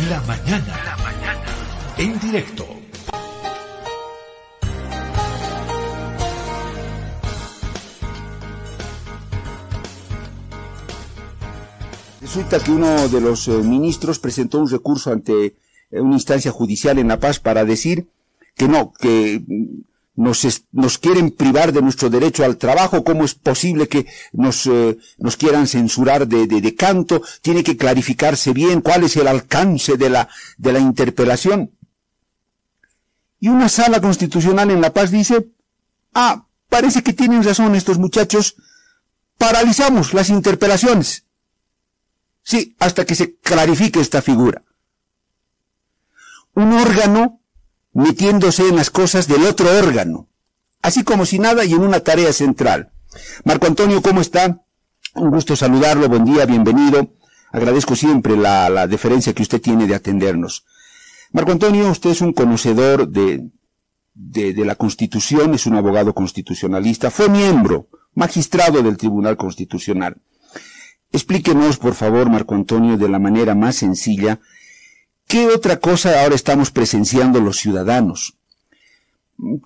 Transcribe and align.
La 0.00 0.20
mañana. 0.22 0.84
La 0.84 0.96
mañana. 0.96 1.44
En 1.96 2.18
directo. 2.18 2.66
Resulta 12.20 12.58
que 12.58 12.72
uno 12.72 13.08
de 13.08 13.20
los 13.20 13.46
eh, 13.46 13.52
ministros 13.52 14.18
presentó 14.18 14.58
un 14.58 14.68
recurso 14.68 15.12
ante 15.12 15.46
eh, 15.46 16.00
una 16.00 16.14
instancia 16.14 16.50
judicial 16.50 16.98
en 16.98 17.06
La 17.06 17.20
Paz 17.20 17.38
para 17.38 17.64
decir 17.64 18.08
que 18.56 18.66
no, 18.66 18.92
que 18.92 19.44
nos, 20.16 20.64
nos 20.72 20.98
quieren 20.98 21.32
privar 21.32 21.72
de 21.72 21.82
nuestro 21.82 22.08
derecho 22.08 22.44
al 22.44 22.56
trabajo, 22.56 23.02
cómo 23.02 23.24
es 23.24 23.34
posible 23.34 23.88
que 23.88 24.06
nos, 24.32 24.66
eh, 24.66 24.96
nos 25.18 25.36
quieran 25.36 25.66
censurar 25.66 26.28
de, 26.28 26.46
de, 26.46 26.60
de, 26.60 26.74
canto, 26.74 27.22
tiene 27.42 27.64
que 27.64 27.76
clarificarse 27.76 28.52
bien 28.52 28.80
cuál 28.80 29.04
es 29.04 29.16
el 29.16 29.26
alcance 29.26 29.96
de 29.96 30.10
la, 30.10 30.28
de 30.56 30.72
la 30.72 30.78
interpelación. 30.78 31.72
Y 33.40 33.48
una 33.48 33.68
sala 33.68 34.00
constitucional 34.00 34.70
en 34.70 34.80
La 34.80 34.92
Paz 34.92 35.10
dice, 35.10 35.48
ah, 36.14 36.46
parece 36.68 37.02
que 37.02 37.12
tienen 37.12 37.42
razón 37.42 37.74
estos 37.74 37.98
muchachos, 37.98 38.56
paralizamos 39.36 40.14
las 40.14 40.30
interpelaciones. 40.30 41.24
Sí, 42.42 42.76
hasta 42.78 43.04
que 43.04 43.14
se 43.14 43.36
clarifique 43.36 44.00
esta 44.00 44.22
figura. 44.22 44.62
Un 46.54 46.72
órgano 46.72 47.40
metiéndose 47.94 48.68
en 48.68 48.76
las 48.76 48.90
cosas 48.90 49.26
del 49.28 49.44
otro 49.44 49.66
órgano, 49.78 50.28
así 50.82 51.04
como 51.04 51.24
si 51.24 51.38
nada 51.38 51.64
y 51.64 51.72
en 51.72 51.80
una 51.80 52.00
tarea 52.00 52.32
central. 52.32 52.90
Marco 53.44 53.66
Antonio, 53.66 54.02
¿cómo 54.02 54.20
está? 54.20 54.60
Un 55.14 55.30
gusto 55.30 55.54
saludarlo, 55.56 56.08
buen 56.08 56.24
día, 56.24 56.44
bienvenido. 56.44 57.14
Agradezco 57.52 57.94
siempre 57.94 58.36
la, 58.36 58.68
la 58.68 58.88
deferencia 58.88 59.32
que 59.32 59.42
usted 59.42 59.60
tiene 59.60 59.86
de 59.86 59.94
atendernos. 59.94 60.64
Marco 61.30 61.52
Antonio, 61.52 61.88
usted 61.88 62.10
es 62.10 62.20
un 62.20 62.32
conocedor 62.32 63.08
de, 63.08 63.48
de, 64.12 64.52
de 64.52 64.64
la 64.64 64.74
Constitución, 64.74 65.54
es 65.54 65.66
un 65.66 65.76
abogado 65.76 66.14
constitucionalista, 66.14 67.10
fue 67.12 67.28
miembro, 67.28 67.88
magistrado 68.14 68.82
del 68.82 68.96
Tribunal 68.96 69.36
Constitucional. 69.36 70.16
Explíquenos, 71.12 71.76
por 71.76 71.94
favor, 71.94 72.28
Marco 72.28 72.56
Antonio, 72.56 72.96
de 72.96 73.08
la 73.08 73.20
manera 73.20 73.54
más 73.54 73.76
sencilla, 73.76 74.40
¿Qué 75.26 75.46
otra 75.48 75.78
cosa 75.78 76.22
ahora 76.22 76.34
estamos 76.34 76.70
presenciando 76.70 77.40
los 77.40 77.56
ciudadanos? 77.56 78.34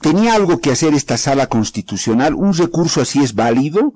¿Tenía 0.00 0.34
algo 0.34 0.60
que 0.60 0.70
hacer 0.70 0.94
esta 0.94 1.18
sala 1.18 1.46
constitucional? 1.46 2.34
¿Un 2.34 2.54
recurso 2.54 3.00
así 3.00 3.22
es 3.22 3.34
válido 3.34 3.94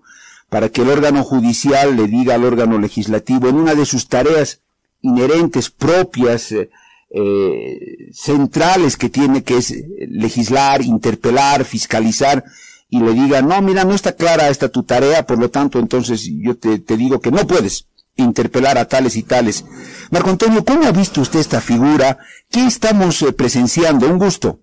para 0.48 0.68
que 0.68 0.82
el 0.82 0.90
órgano 0.90 1.24
judicial 1.24 1.96
le 1.96 2.08
diga 2.08 2.34
al 2.34 2.44
órgano 2.44 2.78
legislativo 2.78 3.48
en 3.48 3.56
una 3.56 3.74
de 3.74 3.86
sus 3.86 4.08
tareas 4.08 4.60
inherentes, 5.00 5.70
propias, 5.70 6.52
eh, 6.52 6.70
eh, 7.10 8.10
centrales 8.12 8.96
que 8.96 9.08
tiene, 9.08 9.42
que 9.42 9.56
es 9.56 9.74
legislar, 10.08 10.82
interpelar, 10.82 11.64
fiscalizar, 11.64 12.44
y 12.88 13.00
le 13.00 13.14
diga, 13.14 13.40
no, 13.40 13.60
mira, 13.62 13.84
no 13.84 13.94
está 13.94 14.12
clara 14.12 14.50
esta 14.50 14.68
tu 14.68 14.82
tarea, 14.82 15.26
por 15.26 15.38
lo 15.38 15.48
tanto, 15.48 15.78
entonces 15.78 16.28
yo 16.30 16.56
te, 16.56 16.78
te 16.78 16.98
digo 16.98 17.20
que 17.20 17.30
no 17.30 17.46
puedes 17.46 17.86
interpelar 18.16 18.78
a 18.78 18.86
tales 18.86 19.16
y 19.16 19.22
tales. 19.22 19.64
Marco 20.10 20.30
Antonio, 20.30 20.64
¿cómo 20.64 20.86
ha 20.86 20.92
visto 20.92 21.20
usted 21.20 21.40
esta 21.40 21.60
figura? 21.60 22.18
¿Qué 22.50 22.66
estamos 22.66 23.22
eh, 23.22 23.32
presenciando? 23.32 24.08
Un 24.08 24.18
gusto. 24.18 24.60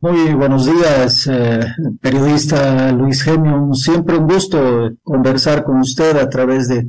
Muy 0.00 0.32
buenos 0.34 0.66
días, 0.66 1.26
eh, 1.26 1.60
periodista 2.00 2.92
Luis 2.92 3.22
Genio. 3.22 3.70
Siempre 3.72 4.16
un 4.16 4.28
gusto 4.28 4.90
conversar 5.02 5.64
con 5.64 5.80
usted 5.80 6.16
a 6.18 6.28
través 6.28 6.68
de 6.68 6.86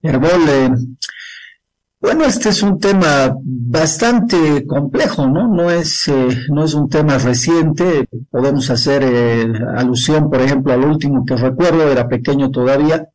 Herbol. 0.00 0.98
bueno, 1.98 2.24
este 2.26 2.50
es 2.50 2.62
un 2.62 2.78
tema 2.78 3.34
bastante 3.42 4.64
complejo, 4.66 5.26
¿no? 5.26 5.48
No 5.48 5.68
es, 5.68 6.06
eh, 6.06 6.28
no 6.50 6.64
es 6.64 6.74
un 6.74 6.88
tema 6.88 7.18
reciente. 7.18 8.06
Podemos 8.30 8.70
hacer 8.70 9.02
alusión, 9.76 10.30
por 10.30 10.40
ejemplo, 10.40 10.74
al 10.74 10.84
último 10.84 11.24
que 11.24 11.34
recuerdo, 11.34 11.90
era 11.90 12.06
pequeño 12.06 12.52
todavía, 12.52 13.08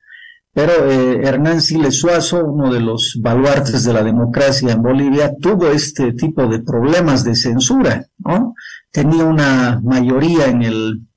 pero 0.59 0.91
eh, 0.91 1.21
Hernán 1.23 1.61
Siles 1.61 1.99
Suazo, 1.99 2.43
uno 2.43 2.69
de 2.69 2.81
los 2.81 3.17
baluartes 3.21 3.85
de 3.85 3.93
la 3.93 4.03
democracia 4.03 4.73
en 4.73 4.81
Bolivia, 4.81 5.31
tuvo 5.39 5.69
este 5.69 6.11
tipo 6.11 6.47
de 6.47 6.59
problemas 6.59 7.23
de 7.23 7.33
censura, 7.33 8.05
¿no? 8.17 8.55
Tenía 8.91 9.23
una 9.23 9.79
mayoría 9.81 10.47
en 10.47 10.63
el, 10.63 11.07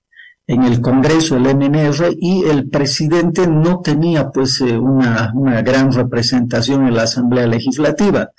en 0.46 0.62
el 0.62 0.80
Congreso, 0.80 1.36
el 1.36 1.56
MNR, 1.56 2.14
y 2.20 2.44
el 2.44 2.70
presidente 2.70 3.48
no 3.48 3.80
tenía 3.80 4.30
pues 4.30 4.60
eh, 4.60 4.78
una, 4.78 5.32
una 5.34 5.60
gran 5.60 5.90
representación 5.90 6.86
en 6.86 6.94
la 6.94 7.02
Asamblea 7.02 7.48
Legislativa. 7.48 8.30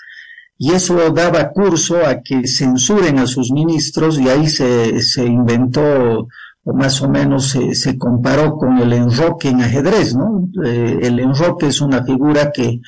Y 0.58 0.72
eso 0.72 1.12
daba 1.12 1.50
curso 1.50 1.98
a 1.98 2.22
que 2.22 2.48
censuren 2.48 3.20
a 3.20 3.28
sus 3.28 3.52
ministros 3.52 4.18
y 4.18 4.30
ahí 4.30 4.48
se, 4.48 5.02
se 5.02 5.26
inventó 5.26 6.30
más 6.66 7.02
o 7.02 7.10
menos 7.10 7.50
se, 7.50 7.76
se, 7.76 7.98
comparó 7.98 8.56
con 8.56 8.78
el 8.78 8.94
enroque 8.94 9.50
en 9.50 9.62
ajedrez, 9.62 10.16
¿no? 10.16 10.48
Eh, 10.64 11.00
el 11.02 11.20
enroque 11.20 11.68
es 11.68 11.82
una 11.82 12.04
figura 12.04 12.52
que 12.52 12.80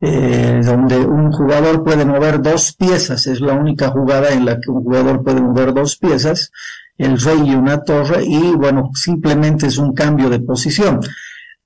eh, 0.00 0.60
donde 0.62 0.98
un 0.98 1.32
jugador 1.32 1.82
puede 1.82 2.04
mover 2.04 2.42
dos 2.42 2.74
piezas, 2.74 3.26
es 3.26 3.40
la 3.40 3.54
única 3.54 3.88
jugada 3.88 4.30
en 4.30 4.44
la 4.44 4.60
que 4.60 4.70
un 4.70 4.84
jugador 4.84 5.24
puede 5.24 5.40
mover 5.40 5.72
dos 5.72 5.96
piezas, 5.96 6.52
el 6.98 7.18
rey 7.20 7.40
y 7.46 7.54
una 7.54 7.82
torre, 7.82 8.24
y 8.24 8.54
bueno, 8.54 8.90
simplemente 8.94 9.66
es 9.66 9.78
un 9.78 9.94
cambio 9.94 10.30
de 10.30 10.40
posición. 10.40 11.00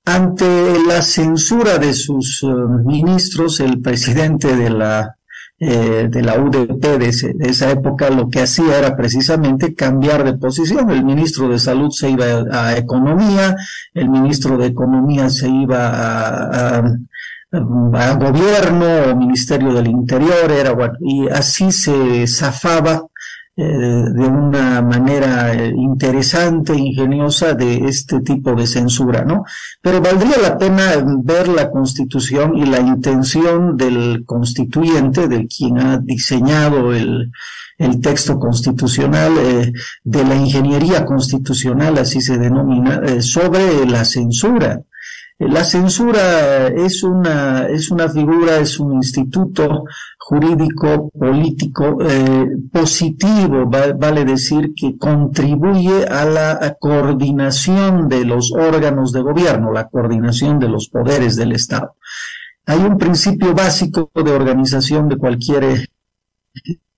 Ante 0.05 0.79
la 0.87 1.01
censura 1.01 1.77
de 1.77 1.93
sus 1.93 2.41
uh, 2.41 2.67
ministros, 2.83 3.59
el 3.59 3.81
presidente 3.81 4.55
de 4.55 4.69
la 4.71 5.18
eh, 5.59 6.07
de 6.09 6.21
la 6.21 6.39
UDP 6.39 6.97
de, 6.97 7.09
esa 7.49 7.69
época 7.69 8.09
lo 8.09 8.29
que 8.29 8.41
hacía 8.41 8.77
era 8.77 8.95
precisamente 8.95 9.75
cambiar 9.75 10.23
de 10.23 10.37
posición. 10.37 10.89
El 10.89 11.03
ministro 11.03 11.49
de 11.49 11.59
Salud 11.59 11.91
se 11.91 12.09
iba 12.09 12.25
a, 12.51 12.77
Economía, 12.77 13.55
el 13.93 14.09
ministro 14.09 14.57
de 14.57 14.67
Economía 14.67 15.29
se 15.29 15.49
iba 15.49 15.89
a, 15.89 16.77
a 17.51 18.13
gobierno 18.13 19.11
o 19.11 19.15
ministerio 19.15 19.73
del 19.73 19.87
interior, 19.87 20.51
era 20.51 20.71
bueno, 20.71 20.93
y 21.01 21.27
así 21.27 21.71
se 21.71 22.25
zafaba 22.27 23.08
de 23.63 24.27
una 24.27 24.81
manera 24.81 25.53
eh, 25.53 25.73
interesante, 25.75 26.75
ingeniosa 26.75 27.53
de 27.53 27.85
este 27.87 28.21
tipo 28.21 28.55
de 28.55 28.65
censura, 28.65 29.25
¿no? 29.25 29.43
Pero 29.81 30.01
valdría 30.01 30.37
la 30.41 30.57
pena 30.57 30.91
ver 31.23 31.47
la 31.47 31.69
constitución 31.69 32.57
y 32.57 32.65
la 32.65 32.79
intención 32.79 33.75
del 33.75 34.23
constituyente, 34.25 35.27
de 35.27 35.47
quien 35.47 35.77
ha 35.79 35.97
diseñado 35.97 36.93
el, 36.93 37.31
el 37.77 38.01
texto 38.01 38.39
constitucional, 38.39 39.33
eh, 39.37 39.73
de 40.03 40.23
la 40.23 40.35
ingeniería 40.35 41.05
constitucional, 41.05 41.97
así 41.97 42.21
se 42.21 42.37
denomina, 42.37 43.01
sobre 43.21 43.85
la 43.85 44.05
censura. 44.05 44.81
La 45.39 45.63
censura 45.63 46.67
es 46.67 47.01
una, 47.01 47.67
es 47.67 47.89
una 47.91 48.09
figura, 48.09 48.57
es 48.57 48.77
un 48.77 48.95
instituto 48.95 49.85
jurídico, 50.17 51.09
político, 51.17 51.97
eh, 52.01 52.45
positivo, 52.69 53.65
vale 53.65 54.25
decir 54.25 54.73
que 54.75 54.97
contribuye 54.97 56.05
a 56.05 56.25
la 56.25 56.75
coordinación 56.77 58.09
de 58.09 58.25
los 58.25 58.51
órganos 58.51 59.13
de 59.13 59.21
gobierno, 59.21 59.71
la 59.71 59.87
coordinación 59.87 60.59
de 60.59 60.67
los 60.67 60.89
poderes 60.89 61.37
del 61.37 61.53
Estado. 61.53 61.95
Hay 62.65 62.79
un 62.79 62.97
principio 62.97 63.53
básico 63.55 64.11
de 64.13 64.31
organización 64.31 65.07
de 65.07 65.17
cualquier 65.17 65.87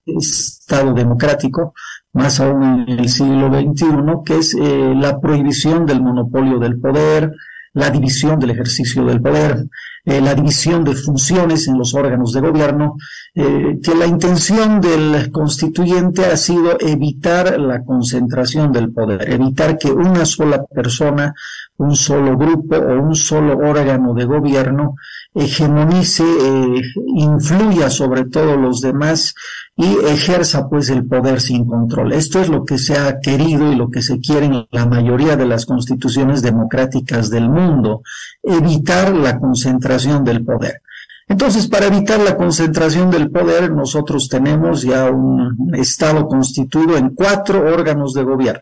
Estado 0.03 0.93
democrático, 0.93 1.75
más 2.13 2.39
aún 2.39 2.85
en 2.87 2.99
el 2.99 3.07
siglo 3.07 3.49
XXI, 3.49 3.85
que 4.25 4.37
es 4.39 4.55
eh, 4.55 4.93
la 4.95 5.19
prohibición 5.19 5.85
del 5.85 6.01
monopolio 6.01 6.57
del 6.57 6.79
poder, 6.79 7.31
la 7.73 7.89
división 7.89 8.39
del 8.39 8.51
ejercicio 8.51 9.05
del 9.05 9.21
poder, 9.21 9.65
eh, 10.03 10.19
la 10.19 10.33
división 10.33 10.83
de 10.83 10.95
funciones 10.95 11.67
en 11.67 11.77
los 11.77 11.93
órganos 11.93 12.33
de 12.33 12.41
gobierno, 12.41 12.95
eh, 13.33 13.79
que 13.81 13.95
la 13.95 14.07
intención 14.07 14.81
del 14.81 15.31
constituyente 15.31 16.25
ha 16.25 16.35
sido 16.35 16.77
evitar 16.79 17.59
la 17.59 17.83
concentración 17.83 18.71
del 18.71 18.91
poder, 18.91 19.31
evitar 19.31 19.77
que 19.77 19.91
una 19.91 20.25
sola 20.25 20.65
persona, 20.65 21.33
un 21.77 21.95
solo 21.95 22.37
grupo 22.37 22.75
o 22.75 23.01
un 23.01 23.15
solo 23.15 23.57
órgano 23.57 24.13
de 24.13 24.25
gobierno 24.25 24.95
hegemonice, 25.33 26.23
eh, 26.23 26.81
influya 27.15 27.89
sobre 27.89 28.25
todos 28.25 28.57
los 28.57 28.81
demás 28.81 29.33
y 29.81 29.97
ejerza 30.05 30.69
pues 30.69 30.91
el 30.91 31.07
poder 31.07 31.41
sin 31.41 31.65
control. 31.65 32.13
Esto 32.13 32.39
es 32.39 32.49
lo 32.49 32.63
que 32.63 32.77
se 32.77 32.99
ha 32.99 33.19
querido 33.19 33.71
y 33.71 33.75
lo 33.75 33.89
que 33.89 34.03
se 34.03 34.19
quiere 34.19 34.45
en 34.45 34.67
la 34.69 34.85
mayoría 34.85 35.35
de 35.35 35.47
las 35.47 35.65
constituciones 35.65 36.43
democráticas 36.43 37.31
del 37.31 37.49
mundo, 37.49 38.03
evitar 38.43 39.11
la 39.11 39.39
concentración 39.39 40.23
del 40.23 40.45
poder. 40.45 40.83
Entonces, 41.27 41.67
para 41.67 41.87
evitar 41.87 42.19
la 42.19 42.37
concentración 42.37 43.09
del 43.09 43.31
poder, 43.31 43.71
nosotros 43.71 44.29
tenemos 44.29 44.83
ya 44.83 45.09
un 45.09 45.73
Estado 45.73 46.27
constituido 46.27 46.95
en 46.95 47.15
cuatro 47.15 47.61
órganos 47.73 48.13
de 48.13 48.23
gobierno. 48.23 48.61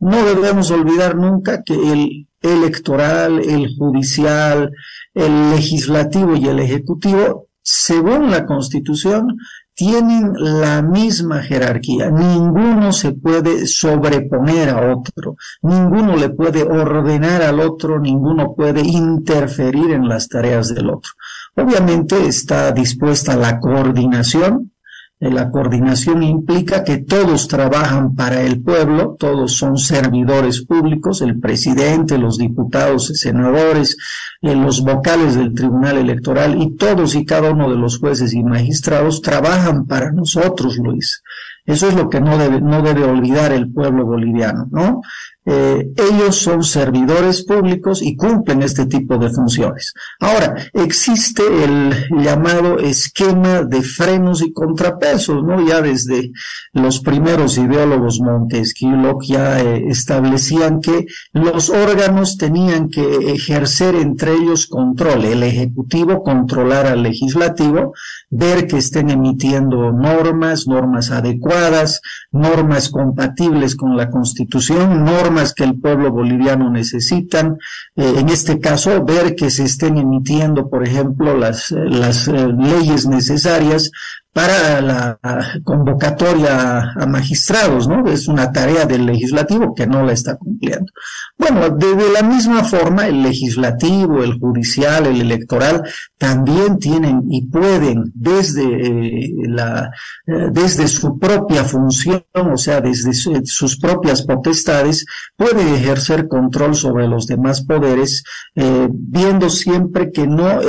No 0.00 0.26
debemos 0.26 0.70
olvidar 0.70 1.16
nunca 1.16 1.62
que 1.62 1.72
el 1.74 2.28
electoral, 2.42 3.38
el 3.38 3.74
judicial, 3.78 4.72
el 5.14 5.50
legislativo 5.52 6.36
y 6.36 6.48
el 6.48 6.58
ejecutivo 6.58 7.46
según 7.64 8.30
la 8.30 8.44
Constitución, 8.44 9.38
tienen 9.74 10.32
la 10.36 10.82
misma 10.82 11.42
jerarquía. 11.42 12.10
Ninguno 12.10 12.92
se 12.92 13.12
puede 13.12 13.66
sobreponer 13.66 14.70
a 14.70 14.94
otro, 14.94 15.36
ninguno 15.62 16.16
le 16.16 16.30
puede 16.30 16.62
ordenar 16.62 17.42
al 17.42 17.60
otro, 17.60 17.98
ninguno 17.98 18.54
puede 18.54 18.82
interferir 18.82 19.90
en 19.90 20.08
las 20.08 20.28
tareas 20.28 20.74
del 20.74 20.90
otro. 20.90 21.12
Obviamente 21.56 22.26
está 22.26 22.72
dispuesta 22.72 23.36
la 23.36 23.58
coordinación, 23.58 24.72
eh, 25.20 25.30
la 25.30 25.50
coordinación 25.50 26.22
implica 26.22 26.84
que 26.84 26.98
todos 26.98 27.48
trabajan 27.48 28.14
para 28.14 28.42
el 28.42 28.60
pueblo, 28.62 29.16
todos 29.18 29.52
son 29.52 29.78
servidores 29.78 30.66
públicos, 30.66 31.22
el 31.22 31.40
presidente, 31.40 32.18
los 32.18 32.36
diputados, 32.36 33.06
senadores, 33.14 33.96
eh, 34.44 34.54
los 34.54 34.82
vocales 34.82 35.36
del 35.36 35.54
Tribunal 35.54 35.96
Electoral 35.96 36.60
y 36.60 36.76
todos 36.76 37.14
y 37.14 37.24
cada 37.24 37.50
uno 37.50 37.70
de 37.70 37.76
los 37.76 37.98
jueces 37.98 38.34
y 38.34 38.42
magistrados 38.44 39.22
trabajan 39.22 39.86
para 39.86 40.12
nosotros, 40.12 40.76
Luis. 40.76 41.22
Eso 41.66 41.88
es 41.88 41.94
lo 41.94 42.10
que 42.10 42.20
no 42.20 42.36
debe, 42.36 42.60
no 42.60 42.82
debe 42.82 43.04
olvidar 43.04 43.52
el 43.52 43.72
pueblo 43.72 44.04
boliviano, 44.04 44.68
¿no? 44.70 45.00
Eh, 45.46 45.92
ellos 45.96 46.36
son 46.36 46.62
servidores 46.62 47.44
públicos 47.44 48.00
y 48.00 48.16
cumplen 48.16 48.62
este 48.62 48.86
tipo 48.86 49.18
de 49.18 49.28
funciones. 49.28 49.92
Ahora, 50.20 50.54
existe 50.72 51.42
el 51.64 51.92
llamado 52.22 52.78
esquema 52.78 53.62
de 53.62 53.82
frenos 53.82 54.42
y 54.42 54.52
contrapesos, 54.54 55.42
¿no? 55.44 55.66
Ya 55.66 55.82
desde 55.82 56.32
los 56.72 57.00
primeros 57.00 57.58
ideólogos 57.58 58.20
Montesquieu 58.20 59.18
ya 59.22 59.60
eh, 59.60 59.84
establecían 59.88 60.80
que 60.80 61.06
los 61.34 61.68
órganos 61.68 62.38
tenían 62.38 62.88
que 62.88 63.32
ejercer 63.32 63.96
entre 63.96 64.33
ellos 64.34 64.66
control, 64.66 65.24
el 65.24 65.42
ejecutivo 65.42 66.22
controlar 66.22 66.86
al 66.86 67.02
legislativo, 67.02 67.94
ver 68.30 68.66
que 68.66 68.78
estén 68.78 69.10
emitiendo 69.10 69.92
normas, 69.92 70.66
normas 70.66 71.10
adecuadas, 71.10 72.00
normas 72.30 72.88
compatibles 72.88 73.76
con 73.76 73.96
la 73.96 74.10
Constitución, 74.10 75.04
normas 75.04 75.54
que 75.54 75.64
el 75.64 75.80
pueblo 75.80 76.10
boliviano 76.10 76.70
necesitan. 76.70 77.58
Eh, 77.96 78.14
en 78.18 78.28
este 78.28 78.60
caso, 78.60 79.04
ver 79.04 79.34
que 79.34 79.50
se 79.50 79.64
estén 79.64 79.98
emitiendo, 79.98 80.68
por 80.68 80.86
ejemplo, 80.86 81.36
las, 81.36 81.70
las 81.70 82.28
eh, 82.28 82.48
leyes 82.58 83.06
necesarias 83.06 83.90
para 84.34 84.80
la 84.80 85.18
convocatoria 85.62 86.92
a 86.96 87.06
magistrados, 87.06 87.86
¿no? 87.86 88.04
Es 88.08 88.26
una 88.26 88.50
tarea 88.50 88.84
del 88.84 89.06
legislativo 89.06 89.72
que 89.76 89.86
no 89.86 90.02
la 90.02 90.12
está 90.12 90.36
cumpliendo. 90.36 90.90
Bueno, 91.38 91.70
de, 91.70 91.94
la 92.12 92.22
misma 92.22 92.64
forma, 92.64 93.06
el 93.06 93.22
legislativo, 93.22 94.24
el 94.24 94.40
judicial, 94.40 95.06
el 95.06 95.20
electoral, 95.20 95.84
también 96.18 96.78
tienen 96.78 97.22
y 97.30 97.46
pueden 97.46 98.10
desde 98.12 98.64
eh, 98.64 99.32
la, 99.46 99.90
eh, 100.26 100.48
desde 100.50 100.88
su 100.88 101.16
propia 101.16 101.62
función, 101.62 102.24
o 102.34 102.56
sea, 102.56 102.80
desde 102.80 103.12
sus 103.44 103.78
propias 103.78 104.22
potestades, 104.22 105.06
puede 105.36 105.76
ejercer 105.76 106.26
control 106.26 106.74
sobre 106.74 107.06
los 107.06 107.28
demás 107.28 107.64
poderes, 107.64 108.24
eh, 108.56 108.88
viendo 108.90 109.48
siempre 109.48 110.10
que 110.10 110.26
no, 110.26 110.60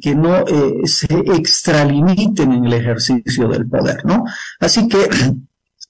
que 0.00 0.14
no 0.14 0.44
se 0.84 1.14
extralimiten 1.36 2.52
en 2.52 2.66
el 2.66 2.74
ejercicio 2.74 2.97
ejercicio 2.98 3.48
del 3.48 3.68
poder, 3.68 4.04
¿no? 4.04 4.24
Así 4.60 4.88
que 4.88 5.08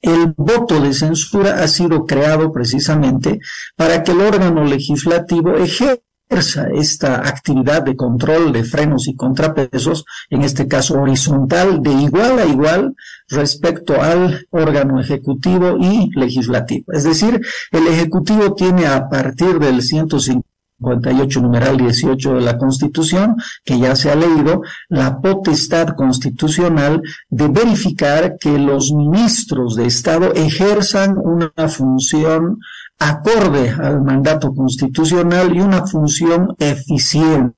el 0.01 0.35
voto 0.37 0.81
de 0.81 0.93
censura 0.93 1.63
ha 1.63 1.69
sido 1.69 2.07
creado 2.07 2.53
precisamente 2.53 3.41
para 3.77 4.03
que 4.03 4.13
el 4.13 4.21
órgano 4.21 4.65
legislativo 4.65 5.57
ejerza 5.57 6.69
esta 6.75 7.27
actividad 7.27 7.83
de 7.83 7.97
control 7.97 8.53
de 8.53 8.63
frenos 8.63 9.09
y 9.09 9.17
contrapesos, 9.17 10.05
en 10.29 10.43
este 10.43 10.69
caso 10.69 11.01
horizontal, 11.01 11.83
de 11.83 11.93
igual 11.93 12.39
a 12.39 12.45
igual 12.45 12.95
respecto 13.29 14.01
al 14.01 14.47
órgano 14.51 15.01
ejecutivo 15.01 15.77
y 15.81 16.11
legislativo. 16.15 16.93
Es 16.93 17.05
decir, 17.05 17.41
el 17.73 17.87
ejecutivo 17.87 18.55
tiene 18.55 18.87
a 18.87 19.09
partir 19.09 19.59
del 19.59 19.83
150 19.83 20.48
58 20.79 21.41
numeral 21.41 21.77
18 21.77 22.35
de 22.35 22.41
la 22.41 22.57
Constitución, 22.57 23.37
que 23.65 23.79
ya 23.79 23.97
se 23.97 24.11
ha 24.11 24.15
leído, 24.15 24.63
la 24.89 25.21
potestad 25.21 25.89
constitucional 25.97 27.03
de 27.29 27.49
verificar 27.49 28.37
que 28.39 28.59
los 28.59 28.93
ministros 28.93 29.77
de 29.77 29.87
Estado 29.87 30.33
ejerzan 30.35 31.17
una 31.19 31.69
función 31.69 32.61
acorde 32.99 33.71
al 33.71 34.03
mandato 34.03 34.55
constitucional 34.55 35.55
y 35.55 35.61
una 35.61 35.87
función 35.87 36.55
eficiente 36.59 37.55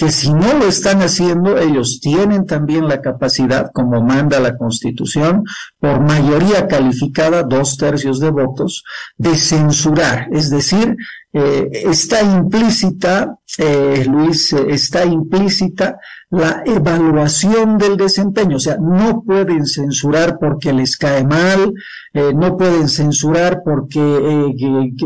que 0.00 0.10
si 0.10 0.32
no 0.32 0.54
lo 0.54 0.66
están 0.66 1.02
haciendo, 1.02 1.58
ellos 1.58 2.00
tienen 2.00 2.46
también 2.46 2.88
la 2.88 3.02
capacidad, 3.02 3.70
como 3.70 4.02
manda 4.02 4.40
la 4.40 4.56
Constitución, 4.56 5.44
por 5.78 6.00
mayoría 6.00 6.66
calificada, 6.66 7.42
dos 7.42 7.76
tercios 7.76 8.18
de 8.18 8.30
votos, 8.30 8.82
de 9.18 9.36
censurar, 9.36 10.28
es 10.32 10.48
decir, 10.48 10.96
eh, 11.32 11.68
está 11.72 12.22
implícita, 12.22 13.38
eh, 13.58 14.04
Luis, 14.08 14.52
eh, 14.52 14.66
está 14.70 15.04
implícita 15.04 16.00
la 16.30 16.62
evaluación 16.64 17.78
del 17.78 17.96
desempeño. 17.96 18.56
O 18.56 18.60
sea, 18.60 18.76
no 18.78 19.22
pueden 19.22 19.64
censurar 19.66 20.38
porque 20.40 20.72
les 20.72 20.96
cae 20.96 21.24
mal, 21.24 21.72
no 22.12 22.56
pueden 22.56 22.88
censurar 22.88 23.62
porque 23.64 24.54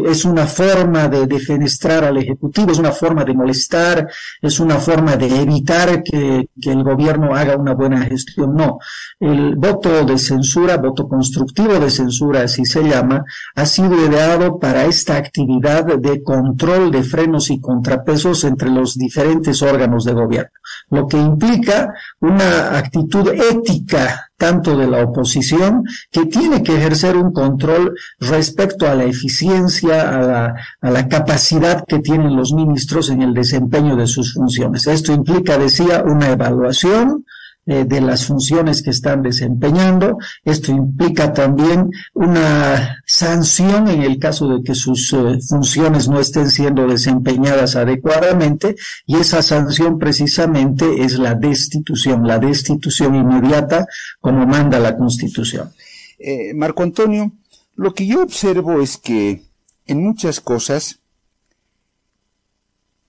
es 0.06 0.24
una 0.26 0.46
forma 0.46 1.08
de 1.08 1.26
defenestrar 1.26 2.04
al 2.04 2.18
Ejecutivo, 2.18 2.72
es 2.72 2.78
una 2.78 2.92
forma 2.92 3.24
de 3.24 3.34
molestar, 3.34 4.06
es 4.42 4.60
una 4.60 4.76
forma 4.76 5.16
de 5.16 5.40
evitar 5.40 6.02
que, 6.02 6.48
que 6.60 6.72
el 6.72 6.82
gobierno 6.82 7.34
haga 7.34 7.56
una 7.56 7.72
buena 7.72 8.02
gestión. 8.02 8.54
No, 8.54 8.78
el 9.18 9.56
voto 9.56 10.04
de 10.04 10.18
censura, 10.18 10.76
voto 10.76 11.08
constructivo 11.08 11.78
de 11.78 11.90
censura, 11.90 12.42
así 12.42 12.66
se 12.66 12.82
llama, 12.82 13.24
ha 13.54 13.64
sido 13.64 13.94
ideado 14.06 14.58
para 14.58 14.84
esta 14.84 15.16
actividad 15.16 15.86
de 15.86 16.13
control 16.22 16.90
de 16.90 17.02
frenos 17.02 17.50
y 17.50 17.60
contrapesos 17.60 18.44
entre 18.44 18.70
los 18.70 18.94
diferentes 18.94 19.62
órganos 19.62 20.04
de 20.04 20.12
gobierno, 20.12 20.50
lo 20.90 21.06
que 21.06 21.18
implica 21.18 21.94
una 22.20 22.78
actitud 22.78 23.28
ética 23.28 24.30
tanto 24.36 24.76
de 24.76 24.88
la 24.88 25.02
oposición, 25.02 25.84
que 26.10 26.26
tiene 26.26 26.62
que 26.62 26.76
ejercer 26.76 27.16
un 27.16 27.32
control 27.32 27.94
respecto 28.18 28.88
a 28.88 28.94
la 28.94 29.04
eficiencia, 29.04 30.10
a 30.10 30.20
la, 30.20 30.54
a 30.80 30.90
la, 30.90 31.08
capacidad 31.08 31.84
que 31.86 32.00
tienen 32.00 32.36
los 32.36 32.52
ministros 32.52 33.10
en 33.10 33.22
el 33.22 33.32
desempeño 33.32 33.96
de 33.96 34.06
sus 34.06 34.34
funciones. 34.34 34.86
Esto 34.86 35.12
implica, 35.12 35.56
decía, 35.56 36.02
una 36.04 36.30
evaluación, 36.30 37.24
eh, 37.66 37.86
de 37.86 38.02
las 38.02 38.26
funciones 38.26 38.82
que 38.82 38.90
están 38.90 39.22
desempeñando. 39.22 40.18
Esto 40.44 40.70
implica 40.70 41.32
también 41.32 41.90
una 42.12 43.02
sanción 43.16 43.86
en 43.86 44.02
el 44.02 44.18
caso 44.18 44.48
de 44.48 44.64
que 44.64 44.74
sus 44.74 45.12
eh, 45.12 45.38
funciones 45.48 46.08
no 46.08 46.18
estén 46.18 46.50
siendo 46.50 46.88
desempeñadas 46.88 47.76
adecuadamente 47.76 48.74
y 49.06 49.18
esa 49.18 49.40
sanción 49.40 50.00
precisamente 50.00 51.04
es 51.04 51.16
la 51.20 51.36
destitución, 51.36 52.26
la 52.26 52.40
destitución 52.40 53.14
inmediata 53.14 53.86
como 54.20 54.46
manda 54.46 54.80
la 54.80 54.96
Constitución. 54.96 55.72
Eh, 56.18 56.54
Marco 56.54 56.82
Antonio, 56.82 57.30
lo 57.76 57.94
que 57.94 58.04
yo 58.04 58.20
observo 58.20 58.80
es 58.80 58.96
que 58.96 59.44
en 59.86 60.02
muchas 60.02 60.40
cosas 60.40 60.98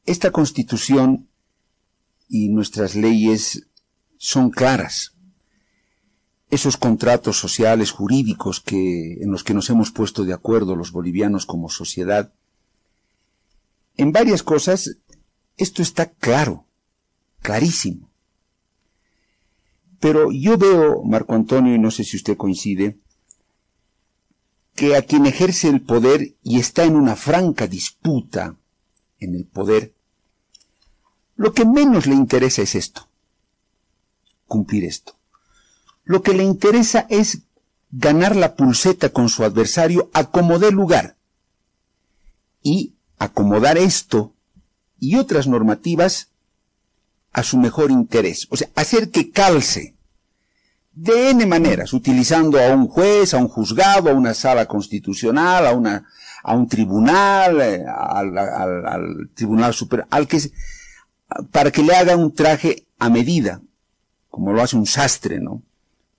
esta 0.05 0.29
Constitución 0.29 1.27
y 2.29 2.49
nuestras 2.49 2.93
leyes 2.93 3.65
son 4.19 4.51
claras. 4.51 5.14
Esos 6.49 6.77
contratos 6.77 7.37
sociales, 7.39 7.91
jurídicos 7.91 8.61
que, 8.61 9.13
en 9.21 9.31
los 9.31 9.43
que 9.43 9.53
nos 9.53 9.69
hemos 9.69 9.91
puesto 9.91 10.23
de 10.23 10.33
acuerdo 10.33 10.75
los 10.75 10.91
bolivianos 10.91 11.45
como 11.45 11.69
sociedad, 11.69 12.31
en 13.97 14.11
varias 14.11 14.43
cosas 14.43 14.97
esto 15.57 15.81
está 15.81 16.11
claro, 16.11 16.65
clarísimo. 17.41 18.09
Pero 19.99 20.31
yo 20.31 20.57
veo, 20.57 21.03
Marco 21.03 21.33
Antonio, 21.33 21.73
y 21.73 21.79
no 21.79 21.89
sé 21.89 22.03
si 22.03 22.17
usted 22.17 22.37
coincide, 22.37 22.97
que 24.75 24.95
a 24.95 25.01
quien 25.01 25.25
ejerce 25.25 25.69
el 25.69 25.81
poder 25.81 26.35
y 26.43 26.59
está 26.59 26.83
en 26.83 26.95
una 26.95 27.15
franca 27.15 27.65
disputa 27.65 28.55
en 29.19 29.35
el 29.35 29.45
poder, 29.45 29.93
lo 31.37 31.53
que 31.53 31.65
menos 31.65 32.05
le 32.05 32.13
interesa 32.13 32.61
es 32.61 32.75
esto 32.75 33.07
cumplir 34.47 34.85
esto. 34.85 35.15
Lo 36.05 36.21
que 36.21 36.33
le 36.33 36.43
interesa 36.43 37.05
es 37.09 37.39
ganar 37.91 38.35
la 38.35 38.55
pulseta 38.55 39.09
con 39.09 39.29
su 39.29 39.43
adversario 39.43 40.09
a 40.13 40.25
como 40.25 40.57
lugar 40.57 41.15
y 42.61 42.93
acomodar 43.17 43.77
esto 43.77 44.33
y 44.99 45.15
otras 45.15 45.47
normativas 45.47 46.29
a 47.33 47.43
su 47.43 47.57
mejor 47.57 47.91
interés. 47.91 48.47
O 48.49 48.57
sea, 48.57 48.69
hacer 48.75 49.11
que 49.11 49.31
calce 49.31 49.95
de 50.93 51.31
N 51.31 51.45
maneras, 51.45 51.91
utilizando 51.93 52.59
a 52.59 52.69
un 52.69 52.87
juez, 52.87 53.33
a 53.33 53.37
un 53.37 53.49
juzgado, 53.49 54.09
a 54.09 54.13
una 54.13 54.33
sala 54.33 54.65
constitucional, 54.65 55.67
a 55.67 55.73
una, 55.73 56.05
a 56.43 56.55
un 56.55 56.67
tribunal, 56.69 57.61
eh, 57.61 57.83
al, 57.85 58.37
al, 58.37 58.87
al, 58.87 59.29
tribunal 59.33 59.73
super, 59.73 60.05
al 60.09 60.27
que, 60.27 60.39
para 61.51 61.71
que 61.71 61.83
le 61.83 61.95
haga 61.95 62.15
un 62.15 62.33
traje 62.33 62.85
a 62.97 63.09
medida, 63.09 63.61
como 64.29 64.53
lo 64.53 64.61
hace 64.61 64.77
un 64.77 64.85
sastre, 64.85 65.41
¿no? 65.41 65.61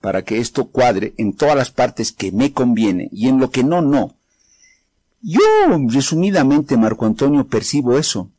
Para 0.01 0.23
que 0.23 0.39
esto 0.39 0.67
cuadre 0.67 1.15
en 1.17 1.33
todas 1.35 1.57
las 1.57 1.71
partes 1.71 2.13
que 2.13 2.33
me 2.33 2.53
conviene 2.53 3.09
y 3.13 3.29
en 3.29 3.39
lo 3.39 3.51
que 3.51 3.65
no, 3.65 3.83
no. 3.83 4.15
Yo, 5.23 5.41
resumidamente, 5.89 6.77
Marco 6.77 7.07
Antonio, 7.07 7.47
percibo 7.47 7.99
eso. 7.99 8.31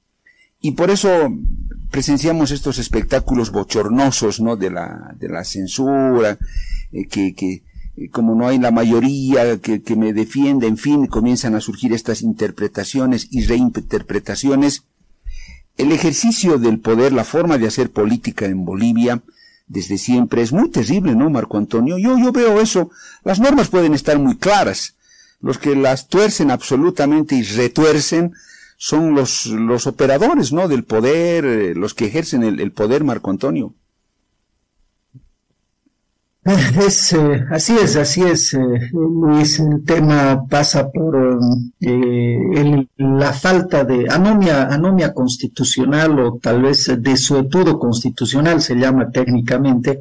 Y 0.61 0.71
por 0.71 0.89
eso 0.89 1.09
presenciamos 1.91 2.51
estos 2.51 2.77
espectáculos 2.77 3.51
bochornosos, 3.51 4.39
¿no? 4.39 4.55
De 4.55 4.69
la, 4.69 5.15
de 5.19 5.29
la 5.29 5.43
censura, 5.43 6.37
eh, 6.91 7.07
que, 7.07 7.33
que 7.33 7.63
eh, 7.97 8.09
como 8.09 8.35
no 8.35 8.47
hay 8.47 8.59
la 8.59 8.71
mayoría 8.71 9.57
que, 9.59 9.81
que 9.81 9.95
me 9.95 10.13
defiende, 10.13 10.67
en 10.67 10.77
fin, 10.77 11.07
comienzan 11.07 11.55
a 11.55 11.61
surgir 11.61 11.93
estas 11.93 12.21
interpretaciones 12.21 13.27
y 13.31 13.45
reinterpretaciones. 13.45 14.83
El 15.77 15.91
ejercicio 15.91 16.57
del 16.57 16.79
poder, 16.79 17.13
la 17.13 17.23
forma 17.23 17.57
de 17.57 17.67
hacer 17.67 17.91
política 17.91 18.45
en 18.45 18.65
Bolivia, 18.65 19.21
desde 19.67 19.97
siempre 19.97 20.41
es 20.41 20.51
muy 20.51 20.69
terrible, 20.69 21.15
¿no, 21.15 21.29
Marco 21.29 21.57
Antonio? 21.57 21.97
Yo, 21.97 22.17
yo 22.17 22.31
veo 22.31 22.59
eso. 22.61 22.89
Las 23.23 23.39
normas 23.39 23.67
pueden 23.67 23.93
estar 23.93 24.17
muy 24.17 24.37
claras. 24.37 24.95
Los 25.41 25.57
que 25.57 25.75
las 25.75 26.07
tuercen 26.07 26.51
absolutamente 26.51 27.35
y 27.35 27.43
retuercen 27.43 28.33
son 28.77 29.13
los, 29.13 29.45
los 29.47 29.87
operadores, 29.87 30.53
¿no? 30.53 30.67
Del 30.67 30.83
poder, 30.83 31.45
eh, 31.45 31.75
los 31.75 31.93
que 31.93 32.05
ejercen 32.05 32.43
el, 32.43 32.59
el 32.59 32.71
poder, 32.71 33.03
Marco 33.03 33.29
Antonio. 33.29 33.73
Es, 36.87 37.11
eh, 37.11 37.45
así 37.51 37.75
es, 37.75 37.97
así 37.97 38.23
es, 38.23 38.53
eh, 38.53 38.89
Luis. 38.93 39.59
El 39.59 39.83
tema 39.83 40.45
pasa 40.49 40.89
por 40.89 41.39
eh, 41.81 42.87
la 42.97 43.33
falta 43.33 43.83
de 43.83 44.07
anomia, 44.09 44.67
anomia 44.67 45.13
constitucional 45.13 46.17
o 46.19 46.39
tal 46.41 46.61
vez 46.61 46.89
desuetudo 46.99 47.77
constitucional 47.77 48.61
se 48.61 48.75
llama 48.75 49.09
técnicamente, 49.11 49.99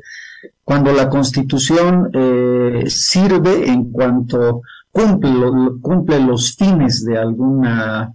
cuando 0.62 0.92
la 0.92 1.08
constitución 1.08 2.10
sirve 2.86 3.68
en 3.68 3.90
cuanto 3.90 4.62
cumple, 4.92 5.30
cumple 5.80 6.20
los 6.20 6.54
fines 6.54 7.04
de 7.04 7.18
alguna 7.18 8.12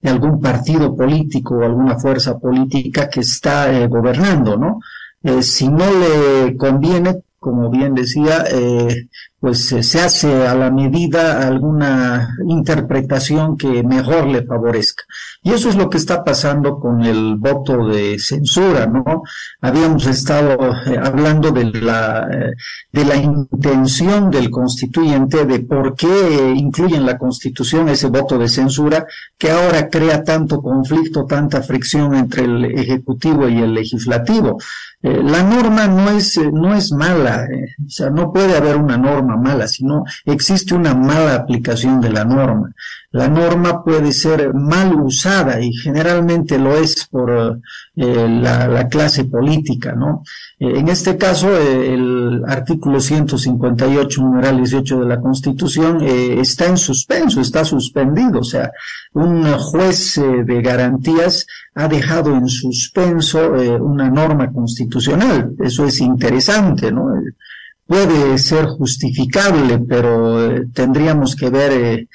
de 0.00 0.10
algún 0.10 0.40
partido 0.40 0.94
político 0.94 1.56
o 1.56 1.64
alguna 1.64 1.98
fuerza 1.98 2.38
política 2.38 3.08
que 3.08 3.20
está 3.20 3.86
gobernando, 3.86 4.56
¿no? 4.56 4.80
si 5.42 5.68
no 5.68 5.84
le 5.90 6.56
conviene, 6.56 7.22
como 7.46 7.70
bien 7.70 7.94
decía, 7.94 8.44
eh, 8.50 9.06
pues 9.38 9.70
eh, 9.72 9.82
se 9.82 10.00
hace 10.00 10.46
a 10.46 10.54
la 10.54 10.70
medida 10.70 11.46
alguna 11.46 12.36
interpretación 12.46 13.56
que 13.56 13.82
mejor 13.82 14.26
le 14.26 14.44
favorezca. 14.44 15.04
Y 15.42 15.52
eso 15.52 15.68
es 15.68 15.76
lo 15.76 15.88
que 15.88 15.98
está 15.98 16.24
pasando 16.24 16.80
con 16.80 17.02
el 17.02 17.36
voto 17.36 17.86
de 17.86 18.18
censura, 18.18 18.86
¿no? 18.86 19.22
Habíamos 19.60 20.06
estado 20.06 20.56
eh, 20.86 20.98
hablando 21.02 21.50
de 21.50 21.64
la, 21.80 22.26
de 22.92 23.04
la 23.04 23.16
intención 23.16 24.30
del 24.30 24.50
constituyente 24.50 25.44
de 25.44 25.60
por 25.60 25.94
qué 25.94 26.54
incluye 26.56 26.96
en 26.96 27.06
la 27.06 27.18
constitución 27.18 27.88
ese 27.88 28.08
voto 28.08 28.38
de 28.38 28.48
censura 28.48 29.06
que 29.38 29.50
ahora 29.50 29.88
crea 29.88 30.24
tanto 30.24 30.62
conflicto, 30.62 31.26
tanta 31.26 31.62
fricción 31.62 32.14
entre 32.14 32.44
el 32.44 32.64
ejecutivo 32.64 33.48
y 33.48 33.58
el 33.58 33.74
legislativo. 33.74 34.58
Eh, 35.02 35.22
la 35.22 35.42
norma 35.42 35.86
no 35.86 36.10
es, 36.10 36.36
eh, 36.38 36.50
no 36.52 36.74
es 36.74 36.90
mala, 36.90 37.44
eh, 37.44 37.74
o 37.86 37.88
sea, 37.88 38.10
no 38.10 38.32
puede 38.32 38.56
haber 38.56 38.76
una 38.76 38.96
norma 38.96 39.35
mala, 39.36 39.68
sino 39.68 40.04
existe 40.24 40.74
una 40.74 40.94
mala 40.94 41.34
aplicación 41.34 42.00
de 42.00 42.10
la 42.10 42.24
norma. 42.24 42.72
La 43.12 43.28
norma 43.28 43.82
puede 43.82 44.12
ser 44.12 44.52
mal 44.52 44.94
usada 44.94 45.60
y 45.60 45.72
generalmente 45.72 46.58
lo 46.58 46.76
es 46.76 47.06
por 47.06 47.60
la, 47.94 48.88
clase 48.90 49.24
política, 49.24 49.94
¿no? 49.94 50.22
en 50.58 50.88
este 50.88 51.16
caso, 51.16 51.48
el 51.56 52.42
artículo 52.46 53.00
158, 53.00 54.20
numeral 54.20 54.58
18 54.58 55.00
de 55.00 55.06
la 55.06 55.20
Constitución 55.20 56.02
está 56.02 56.66
en 56.66 56.76
suspenso, 56.76 57.40
está 57.40 57.64
suspendido, 57.64 58.40
o 58.40 58.44
sea, 58.44 58.70
un 59.14 59.44
juez 59.54 60.20
de 60.44 60.62
garantías 60.62 61.46
ha 61.76 61.88
dejado 61.88 62.34
en 62.34 62.48
suspenso 62.48 63.54
eh, 63.56 63.78
una 63.78 64.08
norma 64.08 64.50
constitucional. 64.50 65.54
Eso 65.60 65.84
es 65.84 66.00
interesante, 66.00 66.90
¿no? 66.90 67.10
Puede 67.86 68.36
ser 68.38 68.66
justificable, 68.66 69.78
pero 69.78 70.44
eh, 70.44 70.66
tendríamos 70.74 71.36
que 71.36 71.50
ver 71.50 71.72
eh, 71.72 72.08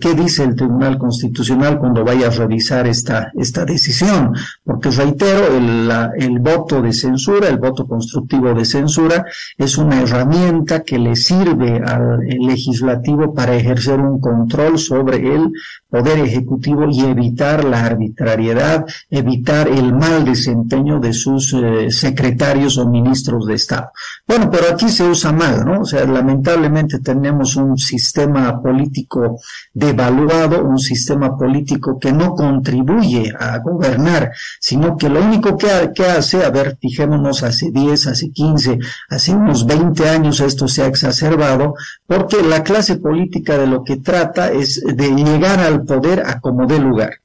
qué 0.00 0.14
dice 0.14 0.44
el 0.44 0.56
Tribunal 0.56 0.98
Constitucional 0.98 1.78
cuando 1.78 2.04
vaya 2.04 2.28
a 2.28 2.30
revisar 2.30 2.86
esta, 2.86 3.30
esta 3.34 3.64
decisión, 3.64 4.34
porque 4.64 4.90
reitero, 4.90 5.56
el, 5.56 5.90
el 6.16 6.38
voto 6.38 6.80
de 6.80 6.92
censura, 6.92 7.48
el 7.48 7.58
voto 7.58 7.86
constructivo 7.86 8.54
de 8.54 8.64
censura, 8.64 9.26
es 9.58 9.76
una 9.76 10.00
herramienta 10.00 10.82
que 10.82 10.98
le 10.98 11.16
sirve 11.16 11.82
al 11.84 12.20
legislativo 12.20 13.34
para 13.34 13.56
ejercer 13.56 14.00
un 14.00 14.20
control 14.20 14.78
sobre 14.78 15.34
el 15.34 15.52
poder 15.88 16.18
ejecutivo 16.18 16.88
y 16.90 17.00
evitar 17.02 17.64
la 17.64 17.84
arbitrariedad, 17.84 18.84
evitar 19.10 19.68
el 19.68 19.92
mal 19.92 20.24
desempeño 20.24 20.98
de 20.98 21.12
sus 21.12 21.54
eh, 21.54 21.90
secretarios 21.90 22.78
o 22.78 22.88
ministros 22.88 23.46
de 23.46 23.54
Estado. 23.54 23.90
Bueno, 24.26 24.50
pero 24.50 24.72
aquí 24.72 24.88
se 24.88 25.04
usa 25.04 25.30
mal, 25.32 25.64
¿no? 25.64 25.82
O 25.82 25.84
sea, 25.84 26.04
lamentablemente 26.04 26.98
tenemos 26.98 27.56
un 27.56 27.78
sistema 27.78 28.60
político 28.60 29.38
devaluado, 29.74 30.64
un 30.64 30.78
sistema 30.78 31.36
político 31.36 31.98
que 31.98 32.12
no 32.12 32.34
contribuye 32.34 33.32
a 33.38 33.58
gobernar, 33.58 34.32
sino 34.60 34.96
que 34.96 35.08
lo 35.08 35.20
único 35.20 35.58
que, 35.58 36.04
hace, 36.06 36.44
a 36.44 36.50
ver, 36.50 36.78
fijémonos 36.80 37.42
hace 37.42 37.70
10, 37.72 38.06
hace 38.06 38.30
15, 38.30 38.78
hace 39.10 39.34
unos 39.34 39.66
20 39.66 40.08
años 40.08 40.40
esto 40.40 40.68
se 40.68 40.82
ha 40.82 40.86
exacerbado, 40.86 41.74
porque 42.06 42.42
la 42.42 42.62
clase 42.62 42.96
política 42.96 43.58
de 43.58 43.66
lo 43.66 43.82
que 43.82 43.96
trata 43.96 44.52
es 44.52 44.80
de 44.80 45.10
llegar 45.10 45.58
al 45.58 45.82
poder 45.82 46.22
a 46.24 46.40
como 46.40 46.66
dé 46.66 46.78
lugar 46.78 47.23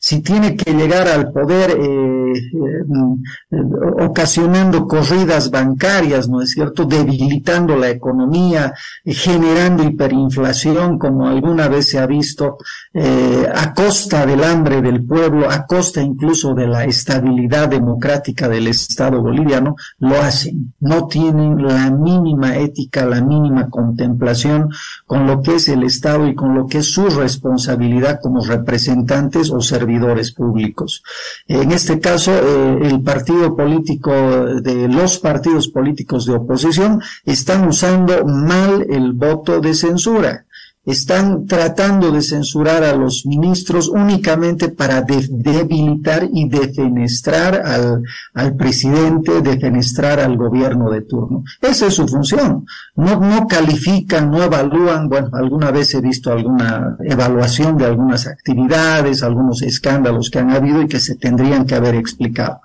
si 0.00 0.20
tiene 0.20 0.56
que 0.56 0.72
llegar 0.72 1.08
al 1.08 1.32
poder 1.32 1.70
eh, 1.70 2.32
eh, 2.32 3.56
ocasionando 4.00 4.86
corridas 4.86 5.50
bancarias, 5.50 6.28
¿no 6.28 6.40
es 6.42 6.50
cierto?, 6.50 6.84
debilitando 6.84 7.76
la 7.76 7.90
economía, 7.90 8.72
generando 9.04 9.84
hiperinflación, 9.84 10.98
como 10.98 11.26
alguna 11.26 11.68
vez 11.68 11.90
se 11.90 11.98
ha 11.98 12.06
visto, 12.06 12.58
eh, 12.94 13.46
a 13.54 13.74
costa 13.74 14.26
del 14.26 14.44
hambre 14.44 14.80
del 14.82 15.04
pueblo, 15.04 15.50
a 15.50 15.66
costa 15.66 16.02
incluso 16.02 16.54
de 16.54 16.66
la 16.66 16.84
estabilidad 16.84 17.68
democrática 17.68 18.48
del 18.48 18.68
Estado 18.68 19.20
boliviano, 19.22 19.76
lo 19.98 20.20
hacen. 20.20 20.74
No 20.80 21.06
tienen 21.06 21.62
la 21.66 21.90
mínima 21.90 22.56
ética, 22.56 23.06
la 23.06 23.20
mínima 23.20 23.68
contemplación 23.68 24.70
con 25.06 25.26
lo 25.26 25.42
que 25.42 25.56
es 25.56 25.68
el 25.68 25.82
Estado 25.82 26.26
y 26.28 26.34
con 26.34 26.54
lo 26.54 26.66
que 26.66 26.78
es 26.78 26.92
su 26.92 27.08
responsabilidad 27.08 28.20
como 28.22 28.44
representantes 28.44 29.50
o 29.50 29.60
servidores 29.78 30.32
públicos. 30.32 31.02
En 31.46 31.72
este 31.72 32.00
caso, 32.00 32.32
eh, 32.32 32.78
el 32.82 33.00
partido 33.02 33.54
político 33.56 34.12
de 34.12 34.88
los 34.88 35.18
partidos 35.18 35.68
políticos 35.68 36.26
de 36.26 36.34
oposición 36.34 37.00
están 37.24 37.66
usando 37.66 38.24
mal 38.24 38.86
el 38.88 39.12
voto 39.12 39.60
de 39.60 39.74
censura 39.74 40.44
están 40.88 41.46
tratando 41.46 42.10
de 42.10 42.22
censurar 42.22 42.82
a 42.82 42.94
los 42.94 43.26
ministros 43.26 43.88
únicamente 43.88 44.70
para 44.70 45.02
debilitar 45.02 46.26
y 46.32 46.48
defenestrar 46.48 47.60
al, 47.62 48.02
al, 48.32 48.56
presidente, 48.56 49.42
defenestrar 49.42 50.18
al 50.18 50.38
gobierno 50.38 50.90
de 50.90 51.02
turno. 51.02 51.44
Esa 51.60 51.88
es 51.88 51.94
su 51.94 52.08
función. 52.08 52.64
No, 52.96 53.20
no 53.20 53.46
califican, 53.46 54.30
no 54.30 54.42
evalúan. 54.42 55.10
Bueno, 55.10 55.28
alguna 55.34 55.70
vez 55.70 55.94
he 55.94 56.00
visto 56.00 56.32
alguna 56.32 56.96
evaluación 57.04 57.76
de 57.76 57.84
algunas 57.84 58.26
actividades, 58.26 59.22
algunos 59.22 59.60
escándalos 59.60 60.30
que 60.30 60.38
han 60.38 60.50
habido 60.50 60.80
y 60.80 60.88
que 60.88 61.00
se 61.00 61.16
tendrían 61.16 61.66
que 61.66 61.74
haber 61.74 61.96
explicado 61.96 62.62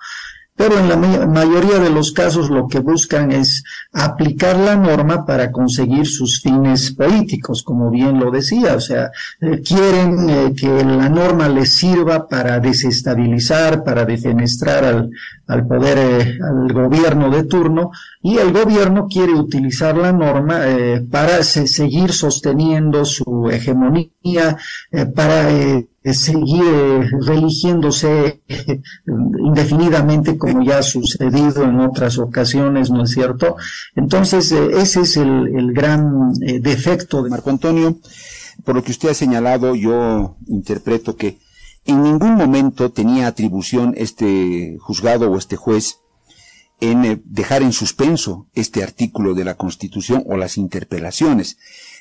pero 0.56 0.78
en 0.78 0.88
la 0.88 0.96
mayoría 1.26 1.80
de 1.80 1.90
los 1.90 2.12
casos 2.12 2.48
lo 2.48 2.68
que 2.68 2.78
buscan 2.78 3.32
es 3.32 3.64
aplicar 3.92 4.56
la 4.56 4.76
norma 4.76 5.26
para 5.26 5.50
conseguir 5.50 6.06
sus 6.06 6.40
fines 6.40 6.92
políticos, 6.92 7.64
como 7.64 7.90
bien 7.90 8.20
lo 8.20 8.30
decía, 8.30 8.76
o 8.76 8.80
sea, 8.80 9.10
eh, 9.40 9.60
quieren 9.62 10.30
eh, 10.30 10.54
que 10.56 10.68
la 10.68 11.08
norma 11.08 11.48
les 11.48 11.74
sirva 11.74 12.28
para 12.28 12.60
desestabilizar, 12.60 13.82
para 13.82 14.04
defenestrar 14.04 14.84
al, 14.84 15.10
al 15.48 15.66
poder, 15.66 15.98
eh, 15.98 16.38
al 16.40 16.72
gobierno 16.72 17.30
de 17.30 17.42
turno, 17.44 17.90
y 18.22 18.38
el 18.38 18.52
gobierno 18.52 19.08
quiere 19.08 19.32
utilizar 19.32 19.96
la 19.96 20.12
norma 20.12 20.60
para 21.10 21.42
seguir 21.42 22.12
sosteniendo 22.12 23.04
su 23.04 23.50
hegemonía, 23.50 24.56
para 25.14 25.50
seguir 26.12 27.08
religiéndose 27.20 28.42
indefinidamente 29.38 30.36
como 30.36 30.62
ya 30.62 30.78
ha 30.78 30.82
sucedido 30.82 31.64
en 31.64 31.80
otras 31.80 32.18
ocasiones, 32.18 32.90
¿no 32.90 33.04
es 33.04 33.10
cierto? 33.10 33.56
Entonces, 33.96 34.52
eh, 34.52 34.68
ese 34.76 35.00
es 35.00 35.16
el, 35.16 35.72
gran 35.72 36.32
eh, 36.42 36.60
defecto 36.60 37.22
de 37.22 37.30
Marco 37.30 37.50
Antonio. 37.50 37.98
Por 38.64 38.74
lo 38.74 38.84
que 38.84 38.92
usted 38.92 39.08
ha 39.08 39.14
señalado, 39.14 39.74
yo 39.74 40.36
interpreto 40.46 41.16
que 41.16 41.38
en 41.86 42.02
ningún 42.02 42.34
momento 42.34 42.90
tenía 42.90 43.26
atribución 43.26 43.94
este 43.96 44.76
juzgado 44.80 45.30
o 45.30 45.38
este 45.38 45.56
juez 45.56 45.98
en 46.80 47.04
eh, 47.04 47.20
dejar 47.24 47.62
en 47.62 47.72
suspenso 47.72 48.46
este 48.54 48.82
artículo 48.82 49.34
de 49.34 49.44
la 49.44 49.54
Constitución 49.54 50.24
o 50.26 50.36
las 50.36 50.56
interpelaciones. 50.58 51.56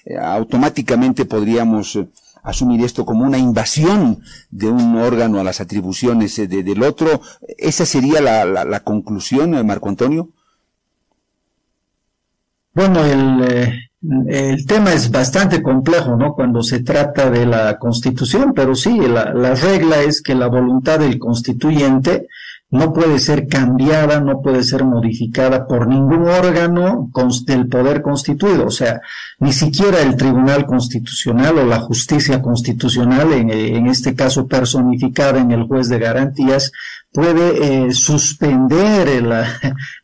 Eh, 0.05 0.17
automáticamente 0.17 1.25
podríamos 1.25 1.95
eh, 1.95 2.07
asumir 2.43 2.83
esto 2.83 3.05
como 3.05 3.25
una 3.25 3.37
invasión 3.37 4.21
de 4.51 4.69
un 4.69 4.97
órgano 4.97 5.39
a 5.39 5.43
las 5.43 5.61
atribuciones 5.61 6.35
del 6.35 6.83
otro. 6.83 7.21
¿Esa 7.57 7.85
sería 7.85 8.21
la, 8.21 8.45
la 8.45 8.79
conclusión, 8.81 9.65
Marco 9.65 9.89
Antonio? 9.89 10.29
Bueno, 12.73 13.05
el, 13.05 13.89
el 14.27 14.65
tema 14.65 14.93
es 14.93 15.09
bastante 15.11 15.61
complejo, 15.61 16.17
¿no? 16.17 16.33
Cuando 16.33 16.61
se 16.61 16.83
trata 16.83 17.29
de 17.29 17.45
la 17.45 17.77
constitución, 17.77 18.53
pero 18.53 18.75
sí, 18.75 18.99
la, 18.99 19.33
la, 19.33 19.55
regla 19.55 20.01
es 20.01 20.21
que 20.21 20.35
la 20.35 20.47
voluntad 20.47 20.99
del 20.99 21.17
constituyente 21.19 22.27
no 22.73 22.91
puede 22.91 23.19
ser 23.19 23.47
cambiada, 23.47 24.19
no 24.19 24.41
puede 24.41 24.63
ser 24.63 24.83
modificada 24.83 25.67
por 25.67 25.87
ningún 25.87 26.27
órgano 26.27 27.07
del 27.45 27.67
poder 27.67 28.01
constituido, 28.01 28.65
o 28.65 28.71
sea, 28.71 28.99
ni 29.37 29.53
siquiera 29.53 30.01
el 30.01 30.15
Tribunal 30.15 30.65
Constitucional 30.65 31.59
o 31.59 31.65
la 31.67 31.81
justicia 31.81 32.41
constitucional, 32.41 33.31
en, 33.31 33.85
este 33.85 34.15
caso 34.15 34.47
personificada 34.47 35.39
en 35.39 35.51
el 35.51 35.67
juez 35.67 35.87
de 35.87 35.99
garantías, 35.99 36.71
puede 37.11 37.85
eh, 37.85 37.91
suspender 37.91 39.21
la, 39.21 39.45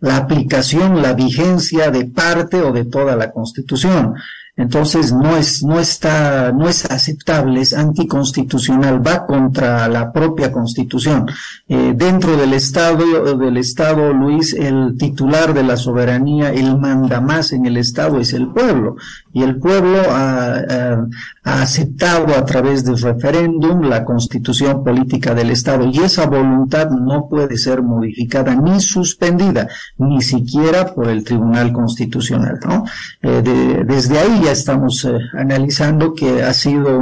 aplicación, 0.15 1.01
la 1.01 1.13
vigencia 1.13 1.89
de 1.89 2.05
parte 2.05 2.61
o 2.61 2.71
de 2.71 2.85
toda 2.85 3.15
la 3.15 3.31
Constitución. 3.31 4.13
Entonces 4.59 5.13
no 5.13 5.37
es, 5.37 5.63
no 5.63 5.79
está, 5.79 6.51
no 6.51 6.67
es 6.67 6.83
aceptable, 6.83 7.61
es 7.61 7.73
anticonstitucional, 7.73 9.05
va 9.05 9.25
contra 9.25 9.87
la 9.87 10.11
propia 10.11 10.51
constitución. 10.51 11.27
Eh, 11.69 11.93
dentro 11.95 12.35
del 12.35 12.51
Estado, 12.51 13.37
del 13.37 13.55
Estado, 13.55 14.11
Luis, 14.11 14.53
el 14.53 14.97
titular 14.97 15.53
de 15.53 15.63
la 15.63 15.77
soberanía, 15.77 16.51
el 16.51 16.77
manda 16.77 17.21
más 17.21 17.53
en 17.53 17.67
el 17.67 17.77
Estado 17.77 18.19
es 18.19 18.33
el 18.33 18.49
pueblo. 18.49 18.97
Y 19.31 19.43
el 19.43 19.59
pueblo 19.59 19.97
ha, 20.09 21.05
aceptado 21.43 22.35
a 22.35 22.45
través 22.45 22.83
del 22.83 22.99
referéndum 22.99 23.81
la 23.83 24.03
constitución 24.03 24.83
política 24.83 25.33
del 25.33 25.51
Estado. 25.51 25.89
Y 25.91 25.99
esa 25.99 26.27
voluntad 26.27 26.89
no 26.89 27.27
puede 27.29 27.57
ser 27.57 27.81
modificada 27.81 28.53
ni 28.55 28.79
suspendida, 28.81 29.67
ni 29.97 30.21
siquiera 30.21 30.93
por 30.93 31.07
el 31.07 31.23
Tribunal 31.23 31.71
Constitucional. 31.71 32.59
¿no? 32.65 32.83
Eh, 33.21 33.41
de, 33.41 33.83
desde 33.85 34.19
ahí 34.19 34.48
estamos 34.51 35.05
eh, 35.05 35.17
analizando 35.33 36.13
que 36.13 36.43
ha 36.43 36.53
sido 36.53 36.99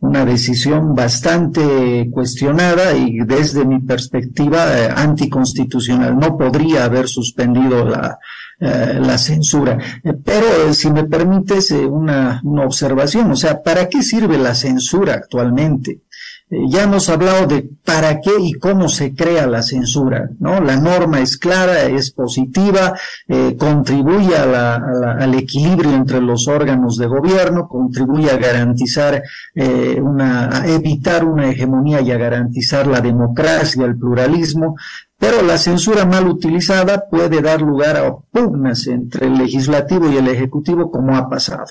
una 0.00 0.24
decisión 0.24 0.94
bastante 0.94 2.08
cuestionada 2.12 2.96
y 2.96 3.18
desde 3.18 3.64
mi 3.64 3.80
perspectiva 3.80 4.78
eh, 4.78 4.88
anticonstitucional. 4.94 6.16
No 6.16 6.36
podría 6.36 6.84
haber 6.84 7.08
suspendido 7.08 7.84
la, 7.84 8.18
eh, 8.60 8.98
la 9.00 9.18
censura. 9.18 9.78
pero 10.24 10.72
si 10.72 10.90
me 10.90 11.04
permites 11.04 11.70
una, 11.72 12.40
una 12.44 12.64
observación, 12.64 13.30
o 13.30 13.36
sea, 13.36 13.62
¿para 13.62 13.88
qué 13.88 14.02
sirve 14.02 14.38
la 14.38 14.54
censura 14.54 15.14
actualmente? 15.14 16.02
Ya 16.50 16.84
hemos 16.84 17.10
hablado 17.10 17.46
de 17.46 17.68
para 17.84 18.20
qué 18.20 18.30
y 18.40 18.54
cómo 18.54 18.88
se 18.88 19.14
crea 19.14 19.46
la 19.46 19.62
censura, 19.62 20.30
¿no? 20.38 20.60
La 20.60 20.76
norma 20.76 21.20
es 21.20 21.36
clara, 21.36 21.82
es 21.82 22.10
positiva, 22.10 22.94
eh, 23.26 23.54
contribuye 23.58 24.34
al 24.34 25.34
equilibrio 25.34 25.94
entre 25.94 26.22
los 26.22 26.48
órganos 26.48 26.96
de 26.96 27.06
gobierno, 27.06 27.68
contribuye 27.68 28.30
a 28.30 28.38
garantizar 28.38 29.22
eh, 29.54 30.00
una, 30.00 30.62
a 30.62 30.66
evitar 30.68 31.26
una 31.26 31.50
hegemonía 31.50 32.00
y 32.00 32.12
a 32.12 32.16
garantizar 32.16 32.86
la 32.86 33.02
democracia, 33.02 33.84
el 33.84 33.98
pluralismo, 33.98 34.76
pero 35.18 35.42
la 35.42 35.58
censura 35.58 36.04
mal 36.04 36.28
utilizada 36.28 37.08
puede 37.10 37.42
dar 37.42 37.60
lugar 37.60 37.96
a 37.96 38.14
pugnas 38.30 38.86
entre 38.86 39.26
el 39.26 39.34
legislativo 39.34 40.08
y 40.08 40.16
el 40.16 40.28
ejecutivo 40.28 40.90
como 40.92 41.16
ha 41.16 41.28
pasado. 41.28 41.66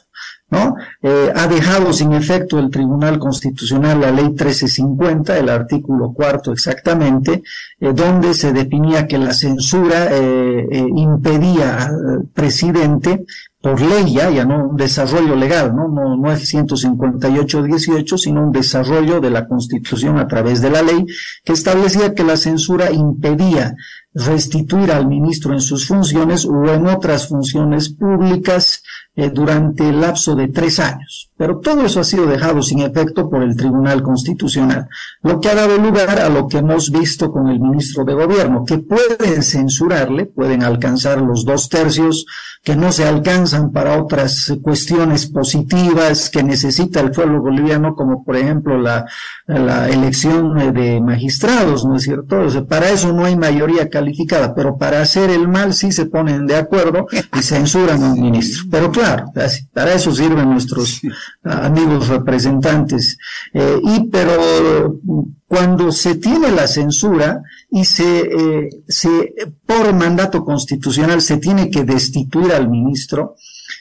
¿no? 0.49 0.75
Eh, 1.01 1.31
ha 1.33 1.47
dejado 1.47 1.93
sin 1.93 2.11
efecto 2.13 2.59
el 2.59 2.69
Tribunal 2.69 3.19
Constitucional 3.19 4.01
la 4.01 4.11
Ley 4.11 4.25
1350, 4.25 5.37
el 5.37 5.49
artículo 5.49 6.11
cuarto 6.13 6.51
exactamente, 6.51 7.41
eh, 7.79 7.91
donde 7.93 8.33
se 8.33 8.51
definía 8.51 9.07
que 9.07 9.17
la 9.17 9.33
censura 9.33 10.09
eh, 10.11 10.85
impedía 10.95 11.85
al 11.85 12.27
presidente 12.33 13.25
por 13.67 13.81
ley 13.81 14.13
ya, 14.13 14.29
ya 14.29 14.45
no 14.45 14.69
un 14.69 14.77
desarrollo 14.77 15.35
legal, 15.35 15.75
¿no? 15.75 15.89
No, 15.89 16.15
no 16.15 16.31
es 16.31 16.53
158-18, 16.53 18.17
sino 18.17 18.45
un 18.45 18.53
desarrollo 18.53 19.19
de 19.19 19.29
la 19.29 19.45
Constitución 19.45 20.17
a 20.19 20.25
través 20.25 20.61
de 20.61 20.69
la 20.69 20.81
ley 20.81 21.05
que 21.43 21.51
establecía 21.51 22.13
que 22.13 22.23
la 22.23 22.37
censura 22.37 22.93
impedía 22.93 23.75
restituir 24.13 24.91
al 24.91 25.07
ministro 25.07 25.53
en 25.53 25.61
sus 25.61 25.87
funciones 25.87 26.45
o 26.45 26.65
en 26.65 26.87
otras 26.87 27.27
funciones 27.27 27.89
públicas 27.89 28.81
eh, 29.15 29.31
durante 29.31 29.89
el 29.89 29.99
lapso 29.99 30.35
de 30.35 30.47
tres 30.47 30.79
años. 30.79 31.31
Pero 31.35 31.59
todo 31.59 31.85
eso 31.85 31.99
ha 31.99 32.03
sido 32.03 32.27
dejado 32.27 32.61
sin 32.61 32.79
efecto 32.79 33.29
por 33.29 33.43
el 33.43 33.55
Tribunal 33.55 34.01
Constitucional, 34.03 34.87
lo 35.23 35.39
que 35.39 35.49
ha 35.49 35.55
dado 35.55 35.77
lugar 35.77 36.19
a 36.19 36.29
lo 36.29 36.47
que 36.47 36.59
hemos 36.59 36.91
visto 36.91 37.31
con 37.31 37.47
el 37.47 37.59
ministro 37.59 38.05
de 38.05 38.13
Gobierno, 38.13 38.63
que 38.65 38.79
pueden 38.79 39.43
censurarle, 39.43 40.25
pueden 40.25 40.63
alcanzar 40.63 41.21
los 41.21 41.45
dos 41.45 41.69
tercios 41.69 42.25
que 42.63 42.75
no 42.75 42.91
se 42.91 43.07
alcanzan 43.07 43.71
para 43.71 44.01
otras 44.01 44.53
cuestiones 44.61 45.27
positivas 45.27 46.29
que 46.29 46.43
necesita 46.43 46.99
el 46.99 47.11
pueblo 47.11 47.41
boliviano, 47.41 47.95
como 47.95 48.23
por 48.23 48.35
ejemplo 48.35 48.77
la, 48.77 49.05
la 49.47 49.89
elección 49.89 50.73
de 50.73 50.99
magistrados, 51.01 51.85
¿no 51.85 51.95
es 51.95 52.03
cierto? 52.03 52.41
O 52.41 52.49
sea, 52.49 52.65
para 52.65 52.89
eso 52.89 53.13
no 53.13 53.25
hay 53.25 53.35
mayoría 53.35 53.89
calificada, 53.89 54.06
pero 54.55 54.77
para 54.77 55.01
hacer 55.01 55.29
el 55.29 55.47
mal 55.47 55.73
sí 55.73 55.91
se 55.91 56.05
ponen 56.05 56.45
de 56.45 56.55
acuerdo 56.55 57.07
y 57.11 57.41
censuran 57.41 58.03
a 58.03 58.13
un 58.13 58.21
ministro. 58.21 58.65
Pero 58.69 58.91
claro, 58.91 59.31
para 59.73 59.93
eso 59.93 60.13
sirven 60.13 60.49
nuestros 60.49 61.01
amigos 61.43 62.07
representantes. 62.07 63.17
Eh, 63.53 63.79
y 63.83 64.07
pero 64.07 64.99
cuando 65.47 65.91
se 65.91 66.15
tiene 66.15 66.51
la 66.51 66.67
censura 66.67 67.41
y 67.71 67.85
se, 67.85 68.19
eh, 68.19 68.69
se, 68.87 69.33
por 69.65 69.93
mandato 69.93 70.43
constitucional 70.43 71.21
se 71.21 71.37
tiene 71.37 71.69
que 71.69 71.83
destituir 71.83 72.51
al 72.51 72.69
ministro, 72.69 73.35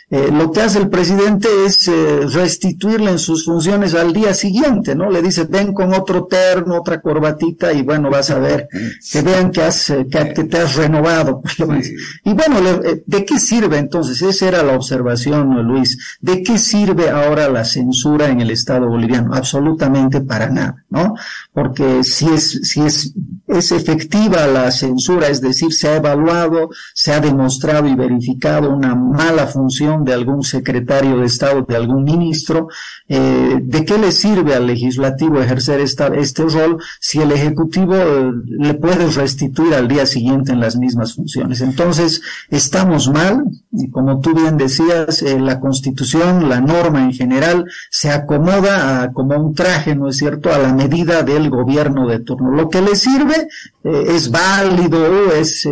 eh, 0.08 0.30
lo 0.30 0.52
que 0.52 0.60
hace 0.60 0.78
el 0.78 0.88
presidente 0.88 1.48
es 1.66 1.88
eh, 1.88 2.20
restituirle 2.32 3.10
en 3.10 3.18
sus 3.18 3.44
funciones 3.44 3.92
al 3.92 4.12
día 4.12 4.34
siguiente, 4.34 4.94
¿no? 4.94 5.10
Le 5.10 5.20
dice, 5.20 5.46
ven 5.50 5.74
con 5.74 5.92
otro 5.94 6.26
terno, 6.26 6.78
otra 6.78 7.00
corbatita 7.00 7.72
y 7.72 7.82
bueno, 7.82 8.08
vas 8.08 8.30
a 8.30 8.38
ver, 8.38 8.68
que 9.10 9.22
vean 9.22 9.50
que, 9.50 9.62
has, 9.62 9.90
eh, 9.90 10.06
que, 10.08 10.44
te 10.44 10.58
has 10.58 10.76
renovado. 10.76 11.42
y 12.24 12.32
bueno, 12.34 12.80
¿de 13.04 13.24
qué 13.24 13.40
sirve 13.40 13.78
entonces? 13.78 14.22
Esa 14.22 14.46
era 14.46 14.62
la 14.62 14.76
observación, 14.76 15.60
Luis. 15.66 15.98
¿De 16.20 16.40
qué 16.44 16.56
sirve 16.56 17.10
ahora 17.10 17.48
la 17.48 17.64
censura 17.64 18.28
en 18.28 18.40
el 18.40 18.52
Estado 18.52 18.86
boliviano? 18.86 19.34
Absolutamente 19.34 20.20
para 20.20 20.48
nada, 20.48 20.84
¿no? 20.88 21.14
Porque 21.52 22.04
si 22.04 22.28
es, 22.28 22.60
si 22.62 22.82
es, 22.82 23.12
es 23.48 23.72
efectiva 23.72 24.46
la 24.46 24.70
censura, 24.70 25.26
es 25.26 25.40
decir, 25.40 25.72
se 25.72 25.88
ha 25.88 25.96
evaluado, 25.96 26.70
se 26.94 27.12
ha 27.12 27.18
demostrado 27.18 27.88
y 27.88 27.96
verificado 27.96 28.70
una 28.70 28.94
mala 28.94 29.48
función 29.48 29.95
de 30.04 30.14
algún 30.14 30.42
secretario 30.42 31.18
de 31.18 31.26
Estado, 31.26 31.62
de 31.62 31.76
algún 31.76 32.04
ministro, 32.04 32.68
eh, 33.08 33.58
¿de 33.62 33.84
qué 33.84 33.98
le 33.98 34.12
sirve 34.12 34.54
al 34.54 34.66
legislativo 34.66 35.40
ejercer 35.40 35.80
esta, 35.80 36.08
este 36.08 36.42
rol 36.44 36.78
si 37.00 37.20
el 37.20 37.32
Ejecutivo 37.32 37.94
eh, 37.94 38.32
le 38.46 38.74
puede 38.74 39.06
restituir 39.08 39.74
al 39.74 39.88
día 39.88 40.06
siguiente 40.06 40.52
en 40.52 40.60
las 40.60 40.76
mismas 40.76 41.14
funciones? 41.14 41.60
Entonces, 41.60 42.20
estamos 42.50 43.08
mal, 43.08 43.44
y 43.72 43.90
como 43.90 44.20
tú 44.20 44.34
bien 44.34 44.56
decías, 44.56 45.22
eh, 45.22 45.38
la 45.38 45.60
Constitución, 45.60 46.48
la 46.48 46.60
norma 46.60 47.04
en 47.04 47.12
general, 47.12 47.66
se 47.90 48.10
acomoda 48.10 49.02
a, 49.02 49.12
como 49.12 49.36
un 49.36 49.54
traje, 49.54 49.94
¿no 49.94 50.08
es 50.08 50.16
cierto?, 50.16 50.52
a 50.52 50.58
la 50.58 50.72
medida 50.72 51.22
del 51.22 51.50
gobierno 51.50 52.08
de 52.08 52.20
turno. 52.20 52.50
Lo 52.50 52.68
que 52.68 52.82
le 52.82 52.96
sirve 52.96 53.48
es 53.84 54.30
válido, 54.32 55.32
es, 55.32 55.68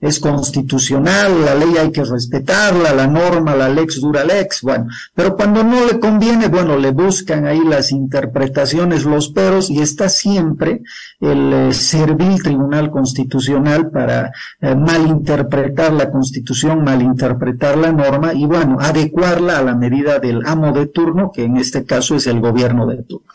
es 0.00 0.20
constitucional, 0.20 1.44
la 1.44 1.54
ley 1.54 1.76
hay 1.78 1.90
que 1.90 2.04
respetarla, 2.04 2.92
la 2.92 3.06
norma, 3.06 3.54
la 3.54 3.63
lex 3.68 4.00
dura 4.00 4.24
lex, 4.24 4.62
bueno, 4.62 4.86
pero 5.14 5.36
cuando 5.36 5.62
no 5.64 5.86
le 5.86 5.98
conviene, 5.98 6.48
bueno, 6.48 6.76
le 6.76 6.90
buscan 6.90 7.46
ahí 7.46 7.60
las 7.64 7.92
interpretaciones, 7.92 9.04
los 9.04 9.28
peros, 9.28 9.70
y 9.70 9.80
está 9.80 10.08
siempre 10.08 10.82
el 11.20 11.52
eh, 11.52 11.72
servil 11.72 12.42
Tribunal 12.42 12.90
Constitucional 12.90 13.90
para 13.90 14.32
eh, 14.60 14.74
malinterpretar 14.74 15.92
la 15.92 16.10
Constitución, 16.10 16.84
malinterpretar 16.84 17.76
la 17.78 17.92
norma 17.92 18.34
y, 18.34 18.46
bueno, 18.46 18.78
adecuarla 18.80 19.58
a 19.58 19.62
la 19.62 19.74
medida 19.74 20.18
del 20.18 20.44
amo 20.46 20.72
de 20.72 20.86
turno, 20.86 21.32
que 21.32 21.44
en 21.44 21.56
este 21.56 21.84
caso 21.84 22.16
es 22.16 22.26
el 22.26 22.40
gobierno 22.40 22.86
de 22.86 23.02
turno. 23.02 23.26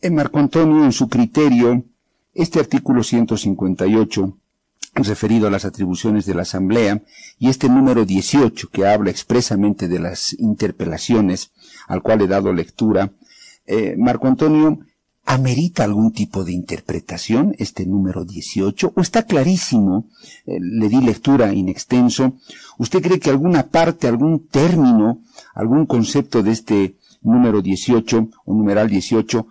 En 0.00 0.12
eh, 0.12 0.16
Marco 0.16 0.38
Antonio, 0.38 0.84
en 0.84 0.92
su 0.92 1.08
criterio, 1.08 1.82
este 2.34 2.60
artículo 2.60 3.02
158 3.02 4.36
referido 4.96 5.46
a 5.46 5.50
las 5.50 5.64
atribuciones 5.64 6.26
de 6.26 6.34
la 6.34 6.42
Asamblea, 6.42 7.02
y 7.38 7.48
este 7.48 7.68
número 7.68 8.04
18 8.04 8.68
que 8.70 8.86
habla 8.86 9.10
expresamente 9.10 9.88
de 9.88 9.98
las 9.98 10.32
interpelaciones, 10.38 11.52
al 11.86 12.02
cual 12.02 12.22
he 12.22 12.26
dado 12.26 12.52
lectura. 12.52 13.12
Eh, 13.66 13.94
Marco 13.98 14.26
Antonio, 14.26 14.78
¿Amerita 15.28 15.82
algún 15.82 16.12
tipo 16.12 16.44
de 16.44 16.52
interpretación 16.52 17.56
este 17.58 17.84
número 17.84 18.24
18? 18.24 18.92
¿O 18.94 19.00
está 19.00 19.24
clarísimo? 19.24 20.06
Eh, 20.46 20.58
le 20.60 20.88
di 20.88 21.00
lectura 21.00 21.52
in 21.52 21.68
extenso. 21.68 22.34
¿Usted 22.78 23.02
cree 23.02 23.18
que 23.18 23.30
alguna 23.30 23.66
parte, 23.66 24.06
algún 24.06 24.46
término, 24.46 25.22
algún 25.52 25.86
concepto 25.86 26.44
de 26.44 26.52
este 26.52 26.94
número 27.22 27.60
18 27.60 28.28
o 28.44 28.54
numeral 28.54 28.88
18 28.88 29.48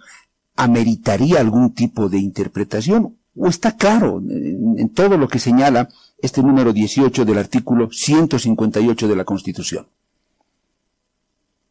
ameritaría 0.55 1.41
algún 1.41 1.73
tipo 1.73 2.07
de 2.07 2.19
interpretación? 2.19 3.17
¿O 3.35 3.47
está 3.47 3.75
claro 3.75 4.19
en, 4.19 4.79
en 4.79 4.89
todo 4.89 5.17
lo 5.17 5.27
que 5.27 5.39
señala 5.39 5.89
este 6.17 6.41
número 6.41 6.71
18 6.73 7.25
del 7.25 7.37
artículo 7.37 7.89
158 7.91 9.07
de 9.07 9.15
la 9.15 9.25
Constitución? 9.25 9.87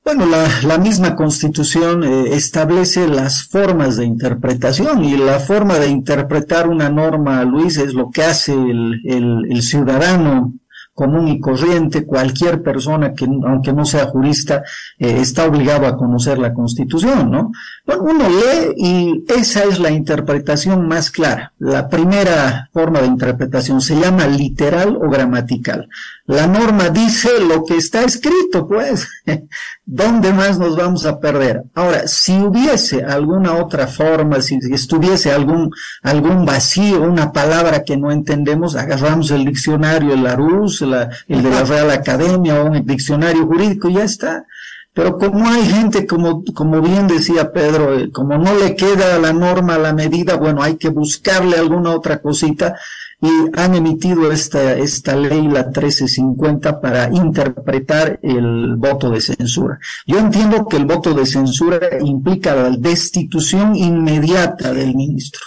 Bueno, 0.04 0.26
la, 0.26 0.76
misma 0.76 1.16
Constitución 1.16 2.04
eh, 2.04 2.34
establece 2.34 3.08
las 3.08 3.44
formas 3.44 3.96
de 3.96 4.04
interpretación 4.04 5.02
y 5.02 5.16
la 5.16 5.40
forma 5.40 5.78
de 5.78 5.88
interpretar 5.88 6.68
una 6.68 6.90
norma, 6.90 7.42
Luis, 7.44 7.78
es 7.78 7.94
lo 7.94 8.10
que 8.10 8.22
hace 8.22 8.52
el 8.52 9.62
ciudadano 9.62 10.52
común 10.94 11.26
y 11.26 11.40
corriente, 11.40 12.06
cualquier 12.06 12.62
persona 12.62 13.12
que, 13.14 13.24
aunque 13.24 13.72
no 13.72 13.84
sea 13.84 14.06
jurista, 14.06 14.62
eh, 14.98 15.18
está 15.20 15.44
obligado 15.44 15.86
a 15.86 15.96
conocer 15.96 16.38
la 16.38 16.54
Constitución, 16.54 17.30
¿no? 17.30 17.50
Bueno, 17.84 18.02
uno 18.04 18.28
lee 18.28 18.74
y 18.76 19.24
esa 19.28 19.64
es 19.64 19.80
la 19.80 19.90
interpretación 19.90 20.86
más 20.86 21.10
clara. 21.10 21.52
La 21.58 21.88
primera 21.88 22.70
forma 22.72 23.00
de 23.00 23.08
interpretación 23.08 23.80
se 23.80 23.98
llama 23.98 24.26
literal 24.28 24.96
o 24.96 25.10
gramatical. 25.10 25.88
La 26.26 26.46
norma 26.46 26.88
dice 26.88 27.28
lo 27.46 27.64
que 27.64 27.76
está 27.76 28.02
escrito, 28.02 28.66
pues. 28.66 29.06
¿Dónde 29.84 30.32
más 30.32 30.58
nos 30.58 30.74
vamos 30.74 31.04
a 31.04 31.20
perder? 31.20 31.64
Ahora, 31.74 32.08
si 32.08 32.32
hubiese 32.32 33.04
alguna 33.04 33.56
otra 33.56 33.86
forma, 33.86 34.40
si 34.40 34.58
estuviese 34.72 35.32
algún, 35.32 35.70
algún 36.02 36.46
vacío, 36.46 37.02
una 37.02 37.30
palabra 37.30 37.84
que 37.84 37.98
no 37.98 38.10
entendemos, 38.10 38.74
agarramos 38.74 39.30
el 39.32 39.44
diccionario, 39.44 40.14
el 40.14 40.22
Larousse, 40.22 40.86
el 41.28 41.42
de 41.42 41.50
la 41.50 41.64
Real 41.64 41.90
Academia 41.90 42.62
o 42.62 42.70
un 42.70 42.86
diccionario 42.86 43.46
jurídico 43.46 43.90
ya 43.90 44.04
está. 44.04 44.46
Pero 44.94 45.18
como 45.18 45.46
hay 45.46 45.66
gente, 45.66 46.06
como, 46.06 46.42
como 46.54 46.80
bien 46.80 47.06
decía 47.06 47.52
Pedro, 47.52 47.98
eh, 47.98 48.12
como 48.12 48.38
no 48.38 48.54
le 48.54 48.76
queda 48.76 49.18
la 49.18 49.32
norma, 49.32 49.76
la 49.76 49.92
medida, 49.92 50.36
bueno, 50.36 50.62
hay 50.62 50.76
que 50.76 50.88
buscarle 50.88 51.58
alguna 51.58 51.90
otra 51.90 52.22
cosita 52.22 52.76
y 53.20 53.28
han 53.58 53.74
emitido 53.74 54.30
esta, 54.30 54.74
esta 54.74 55.16
ley, 55.16 55.48
la 55.48 55.64
1350, 55.64 56.80
para 56.80 57.10
interpretar 57.12 58.18
el 58.22 58.76
voto 58.76 59.10
de 59.10 59.20
censura. 59.20 59.78
Yo 60.06 60.18
entiendo 60.18 60.66
que 60.66 60.76
el 60.76 60.84
voto 60.84 61.14
de 61.14 61.26
censura 61.26 61.80
implica 62.00 62.54
la 62.54 62.70
destitución 62.70 63.74
inmediata 63.76 64.72
del 64.72 64.94
ministro 64.94 65.42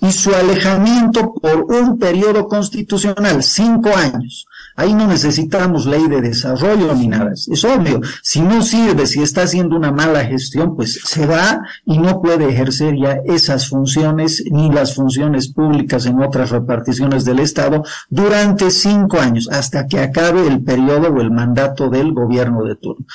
y 0.00 0.10
su 0.12 0.34
alejamiento 0.34 1.34
por 1.34 1.64
un 1.64 1.98
periodo 1.98 2.48
constitucional, 2.48 3.42
cinco 3.42 3.90
años. 3.94 4.46
Ahí 4.76 4.94
no 4.94 5.06
necesitamos 5.06 5.86
ley 5.86 6.06
de 6.08 6.20
desarrollo 6.20 6.94
ni 6.94 7.08
nada. 7.08 7.32
Es 7.32 7.64
obvio, 7.64 8.00
si 8.22 8.40
no 8.40 8.62
sirve, 8.62 9.06
si 9.06 9.22
está 9.22 9.42
haciendo 9.42 9.76
una 9.76 9.92
mala 9.92 10.24
gestión, 10.24 10.76
pues 10.76 11.00
se 11.04 11.26
va 11.26 11.62
y 11.84 11.98
no 11.98 12.20
puede 12.20 12.48
ejercer 12.48 12.96
ya 12.96 13.20
esas 13.24 13.68
funciones 13.68 14.44
ni 14.50 14.70
las 14.70 14.94
funciones 14.94 15.52
públicas 15.52 16.06
en 16.06 16.22
otras 16.22 16.50
reparticiones 16.50 17.24
del 17.24 17.40
Estado 17.40 17.82
durante 18.08 18.70
cinco 18.70 19.18
años, 19.18 19.48
hasta 19.50 19.86
que 19.86 20.00
acabe 20.00 20.46
el 20.46 20.62
periodo 20.62 21.08
o 21.08 21.20
el 21.20 21.30
mandato 21.30 21.88
del 21.88 22.12
gobierno 22.12 22.64
de 22.64 22.76
turno. 22.76 23.06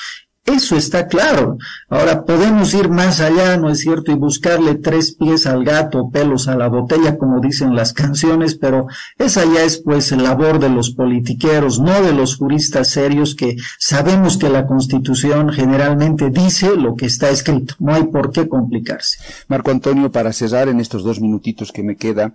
Eso 0.46 0.76
está 0.76 1.08
claro. 1.08 1.58
Ahora 1.88 2.24
podemos 2.24 2.72
ir 2.72 2.88
más 2.88 3.20
allá, 3.20 3.56
¿no 3.56 3.68
es 3.68 3.80
cierto? 3.80 4.12
Y 4.12 4.14
buscarle 4.14 4.76
tres 4.76 5.12
pies 5.16 5.44
al 5.44 5.64
gato, 5.64 6.08
pelos 6.10 6.46
a 6.46 6.56
la 6.56 6.68
botella, 6.68 7.18
como 7.18 7.40
dicen 7.40 7.74
las 7.74 7.92
canciones, 7.92 8.54
pero 8.54 8.86
esa 9.18 9.44
ya 9.44 9.64
es 9.64 9.78
pues 9.78 10.12
labor 10.12 10.60
de 10.60 10.68
los 10.68 10.90
politiqueros, 10.90 11.80
no 11.80 12.00
de 12.00 12.12
los 12.12 12.36
juristas 12.36 12.88
serios 12.88 13.34
que 13.34 13.56
sabemos 13.78 14.36
que 14.36 14.48
la 14.48 14.66
Constitución 14.66 15.52
generalmente 15.52 16.30
dice 16.30 16.76
lo 16.76 16.94
que 16.94 17.06
está 17.06 17.28
escrito. 17.30 17.74
No 17.80 17.92
hay 17.92 18.04
por 18.04 18.30
qué 18.30 18.48
complicarse. 18.48 19.18
Marco 19.48 19.72
Antonio, 19.72 20.12
para 20.12 20.32
cerrar 20.32 20.68
en 20.68 20.78
estos 20.78 21.02
dos 21.02 21.20
minutitos 21.20 21.72
que 21.72 21.82
me 21.82 21.96
queda, 21.96 22.34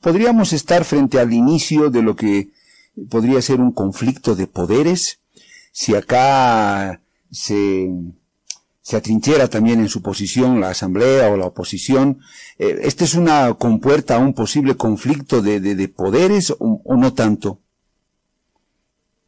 podríamos 0.00 0.52
estar 0.52 0.84
frente 0.84 1.18
al 1.18 1.32
inicio 1.32 1.90
de 1.90 2.02
lo 2.02 2.14
que 2.14 2.50
podría 3.10 3.42
ser 3.42 3.60
un 3.60 3.72
conflicto 3.72 4.36
de 4.36 4.46
poderes. 4.46 5.18
Si 5.72 5.96
acá 5.96 7.00
se, 7.30 7.88
se 8.88 8.96
atrinchera 8.96 9.48
también 9.48 9.80
en 9.80 9.88
su 9.88 10.00
posición 10.00 10.60
la 10.60 10.70
asamblea 10.70 11.30
o 11.30 11.36
la 11.36 11.44
oposición. 11.44 12.20
Eh, 12.58 12.80
¿Esta 12.84 13.04
es 13.04 13.14
una 13.14 13.52
compuerta 13.54 14.16
a 14.16 14.18
un 14.18 14.32
posible 14.32 14.76
conflicto 14.76 15.42
de, 15.42 15.60
de, 15.60 15.88
poderes 15.88 16.54
o, 16.58 16.96
no 16.96 17.12
tanto? 17.12 17.60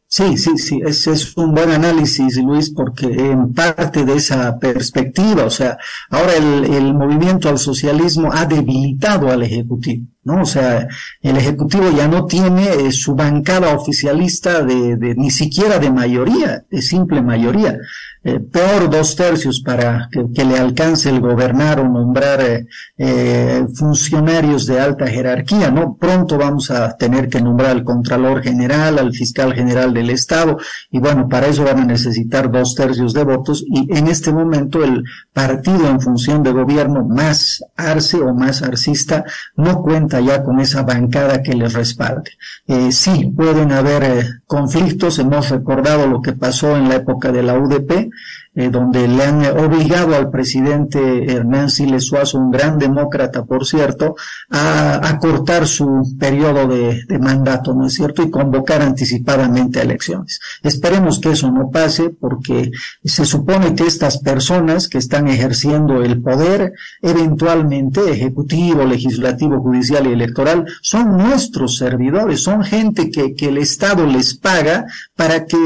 Sí, 0.07 0.35
sí, 0.37 0.57
sí, 0.57 0.81
ese 0.83 1.11
es 1.11 1.37
un 1.37 1.53
buen 1.53 1.69
análisis, 1.69 2.37
Luis, 2.37 2.71
porque 2.71 3.05
en 3.05 3.53
parte 3.53 4.03
de 4.03 4.15
esa 4.15 4.57
perspectiva, 4.57 5.45
o 5.45 5.49
sea, 5.49 5.77
ahora 6.09 6.35
el, 6.35 6.65
el 6.65 6.93
movimiento 6.95 7.47
al 7.47 7.59
socialismo 7.59 8.29
ha 8.33 8.45
debilitado 8.45 9.29
al 9.29 9.43
Ejecutivo. 9.43 10.07
¿No? 10.23 10.41
O 10.41 10.45
sea, 10.45 10.87
el 11.21 11.37
Ejecutivo 11.37 11.89
ya 11.91 12.07
no 12.07 12.25
tiene 12.25 12.67
eh, 12.73 12.91
su 12.91 13.15
bancada 13.15 13.75
oficialista 13.75 14.63
de, 14.63 14.95
de, 14.95 15.15
ni 15.15 15.31
siquiera 15.31 15.79
de 15.79 15.91
mayoría, 15.91 16.63
de 16.69 16.81
simple 16.81 17.21
mayoría. 17.21 17.77
Eh, 18.23 18.39
peor 18.39 18.87
dos 18.87 19.15
tercios 19.15 19.61
para 19.61 20.07
que, 20.11 20.45
le 20.45 20.59
alcance 20.59 21.09
el 21.09 21.21
gobernar 21.21 21.79
o 21.79 21.89
nombrar 21.89 22.67
eh, 22.95 23.65
funcionarios 23.73 24.67
de 24.67 24.79
alta 24.79 25.07
jerarquía, 25.07 25.71
¿no? 25.71 25.95
Pronto 25.95 26.37
vamos 26.37 26.69
a 26.69 26.95
tener 26.97 27.29
que 27.29 27.41
nombrar 27.41 27.71
al 27.71 27.83
Contralor 27.83 28.43
General, 28.43 28.99
al 28.99 29.11
Fiscal 29.11 29.55
General 29.55 29.91
del 29.91 30.11
Estado, 30.11 30.59
y 30.91 30.99
bueno, 30.99 31.27
para 31.27 31.47
eso 31.47 31.63
van 31.63 31.79
a 31.79 31.85
necesitar 31.85 32.51
dos 32.51 32.75
tercios 32.75 33.13
de 33.13 33.23
votos, 33.23 33.63
y 33.67 33.91
en 33.97 34.05
este 34.05 34.31
momento 34.31 34.83
el 34.83 35.03
partido 35.33 35.89
en 35.89 35.99
función 35.99 36.43
de 36.43 36.51
gobierno 36.51 37.03
más 37.03 37.63
arce 37.75 38.17
o 38.17 38.35
más 38.35 38.61
arcista 38.61 39.23
no 39.55 39.81
cuenta 39.81 40.10
ya 40.19 40.43
con 40.43 40.59
esa 40.59 40.83
bancada 40.83 41.41
que 41.41 41.53
les 41.53 41.73
respalde. 41.73 42.31
Eh, 42.67 42.91
sí, 42.91 43.31
pueden 43.35 43.71
haber 43.71 44.03
eh, 44.03 44.25
conflictos, 44.45 45.19
hemos 45.19 45.49
recordado 45.49 46.07
lo 46.07 46.21
que 46.21 46.33
pasó 46.33 46.75
en 46.77 46.89
la 46.89 46.95
época 46.95 47.31
de 47.31 47.43
la 47.43 47.57
UDP, 47.57 48.09
eh, 48.53 48.69
donde 48.69 49.07
le 49.07 49.23
han 49.23 49.45
obligado 49.57 50.13
al 50.13 50.29
presidente 50.29 51.31
Hernán 51.31 51.69
Siles 51.69 52.03
Suazo, 52.03 52.37
un 52.37 52.51
gran 52.51 52.77
demócrata, 52.77 53.45
por 53.45 53.65
cierto, 53.65 54.17
a, 54.49 55.17
cortar 55.21 55.65
su 55.67 56.17
periodo 56.19 56.67
de, 56.67 57.01
mandato, 57.17 57.73
¿no 57.73 57.87
es 57.87 57.93
cierto? 57.93 58.23
Y 58.23 58.29
convocar 58.29 58.81
anticipadamente 58.81 59.79
a 59.79 59.83
elecciones. 59.83 60.41
Esperemos 60.63 61.19
que 61.19 61.31
eso 61.31 61.49
no 61.49 61.69
pase 61.69 62.09
porque 62.09 62.71
se 63.05 63.23
supone 63.23 63.73
que 63.73 63.87
estas 63.87 64.17
personas 64.17 64.89
que 64.89 64.97
están 64.97 65.29
ejerciendo 65.29 66.03
el 66.03 66.21
poder, 66.21 66.73
eventualmente 67.01 68.11
ejecutivo, 68.11 68.83
legislativo, 68.83 69.61
judicial 69.61 70.07
y 70.07 70.11
electoral, 70.11 70.65
son 70.81 71.17
nuestros 71.17 71.77
servidores, 71.77 72.43
son 72.43 72.65
gente 72.65 73.11
que 73.11 73.33
el 73.47 73.59
Estado 73.59 74.05
les 74.05 74.33
paga 74.33 74.87
para 75.15 75.45
que 75.45 75.57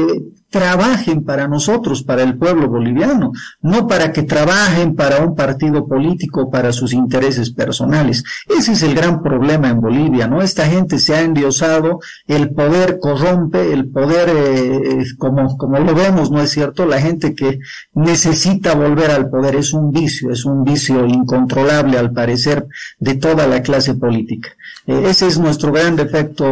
trabajen 0.56 1.22
para 1.22 1.46
nosotros, 1.48 2.02
para 2.02 2.22
el 2.22 2.38
pueblo 2.38 2.68
boliviano, 2.68 3.32
no 3.60 3.86
para 3.86 4.10
que 4.10 4.22
trabajen 4.22 4.94
para 4.96 5.18
un 5.18 5.34
partido 5.34 5.86
político, 5.86 6.50
para 6.50 6.72
sus 6.72 6.94
intereses 6.94 7.50
personales. 7.50 8.24
Ese 8.48 8.72
es 8.72 8.82
el 8.82 8.94
gran 8.94 9.22
problema 9.22 9.68
en 9.68 9.80
Bolivia, 9.82 10.26
¿no? 10.26 10.40
Esta 10.40 10.66
gente 10.66 10.98
se 10.98 11.14
ha 11.14 11.20
endiosado, 11.20 12.00
el 12.26 12.54
poder 12.54 12.98
corrompe, 12.98 13.70
el 13.70 13.90
poder, 13.90 14.30
eh, 14.30 15.04
como, 15.18 15.58
como 15.58 15.78
lo 15.78 15.94
vemos, 15.94 16.30
¿no 16.30 16.40
es 16.40 16.50
cierto? 16.50 16.86
La 16.86 17.00
gente 17.00 17.34
que 17.34 17.58
necesita 17.92 18.74
volver 18.74 19.10
al 19.10 19.28
poder 19.28 19.56
es 19.56 19.74
un 19.74 19.92
vicio, 19.92 20.30
es 20.30 20.46
un 20.46 20.64
vicio 20.64 21.04
incontrolable 21.06 21.98
al 21.98 22.12
parecer 22.12 22.66
de 22.98 23.14
toda 23.16 23.46
la 23.46 23.62
clase 23.62 23.94
política. 23.94 24.48
Eh, 24.86 25.04
ese 25.08 25.26
es 25.26 25.38
nuestro 25.38 25.70
gran 25.70 25.96
defecto, 25.96 26.46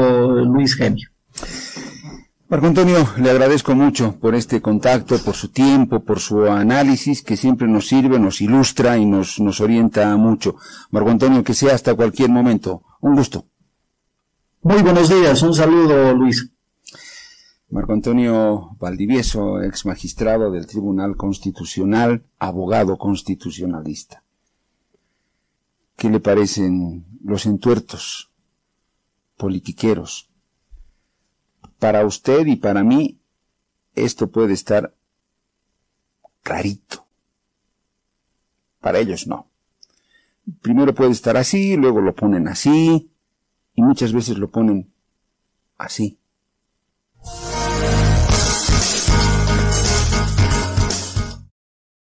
Luis 0.44 0.74
Genio. 0.74 1.13
Marco 2.54 2.68
Antonio, 2.68 3.04
le 3.16 3.30
agradezco 3.30 3.74
mucho 3.74 4.16
por 4.20 4.36
este 4.36 4.62
contacto, 4.62 5.18
por 5.18 5.34
su 5.34 5.48
tiempo, 5.48 6.04
por 6.04 6.20
su 6.20 6.44
análisis 6.44 7.20
que 7.20 7.36
siempre 7.36 7.66
nos 7.66 7.88
sirve, 7.88 8.16
nos 8.20 8.40
ilustra 8.40 8.96
y 8.96 9.04
nos, 9.04 9.40
nos 9.40 9.60
orienta 9.60 10.16
mucho. 10.16 10.54
Marco 10.92 11.10
Antonio, 11.10 11.42
que 11.42 11.52
sea 11.52 11.74
hasta 11.74 11.96
cualquier 11.96 12.30
momento. 12.30 12.84
Un 13.00 13.16
gusto. 13.16 13.44
Muy 14.62 14.82
buenos 14.82 15.08
días, 15.08 15.42
un 15.42 15.52
saludo 15.52 16.14
Luis. 16.14 16.48
Marco 17.70 17.92
Antonio 17.92 18.76
Valdivieso, 18.78 19.60
ex 19.60 19.84
magistrado 19.84 20.52
del 20.52 20.68
Tribunal 20.68 21.16
Constitucional, 21.16 22.22
abogado 22.38 22.96
constitucionalista. 22.98 24.22
¿Qué 25.96 26.08
le 26.08 26.20
parecen 26.20 27.04
los 27.20 27.46
entuertos 27.46 28.30
politiqueros? 29.36 30.30
Para 31.78 32.04
usted 32.04 32.46
y 32.46 32.56
para 32.56 32.82
mí 32.82 33.18
esto 33.94 34.30
puede 34.30 34.52
estar 34.54 34.94
clarito. 36.42 37.06
Para 38.80 38.98
ellos 38.98 39.26
no. 39.26 39.48
primero 40.60 40.94
puede 40.94 41.12
estar 41.12 41.37
así, 41.37 41.76
luego 41.76 42.00
lo 42.00 42.14
ponen 42.14 42.48
así, 42.48 43.10
y 43.74 43.82
muchas 43.82 44.12
veces 44.12 44.38
lo 44.38 44.50
ponen 44.50 44.92
así. 45.78 46.18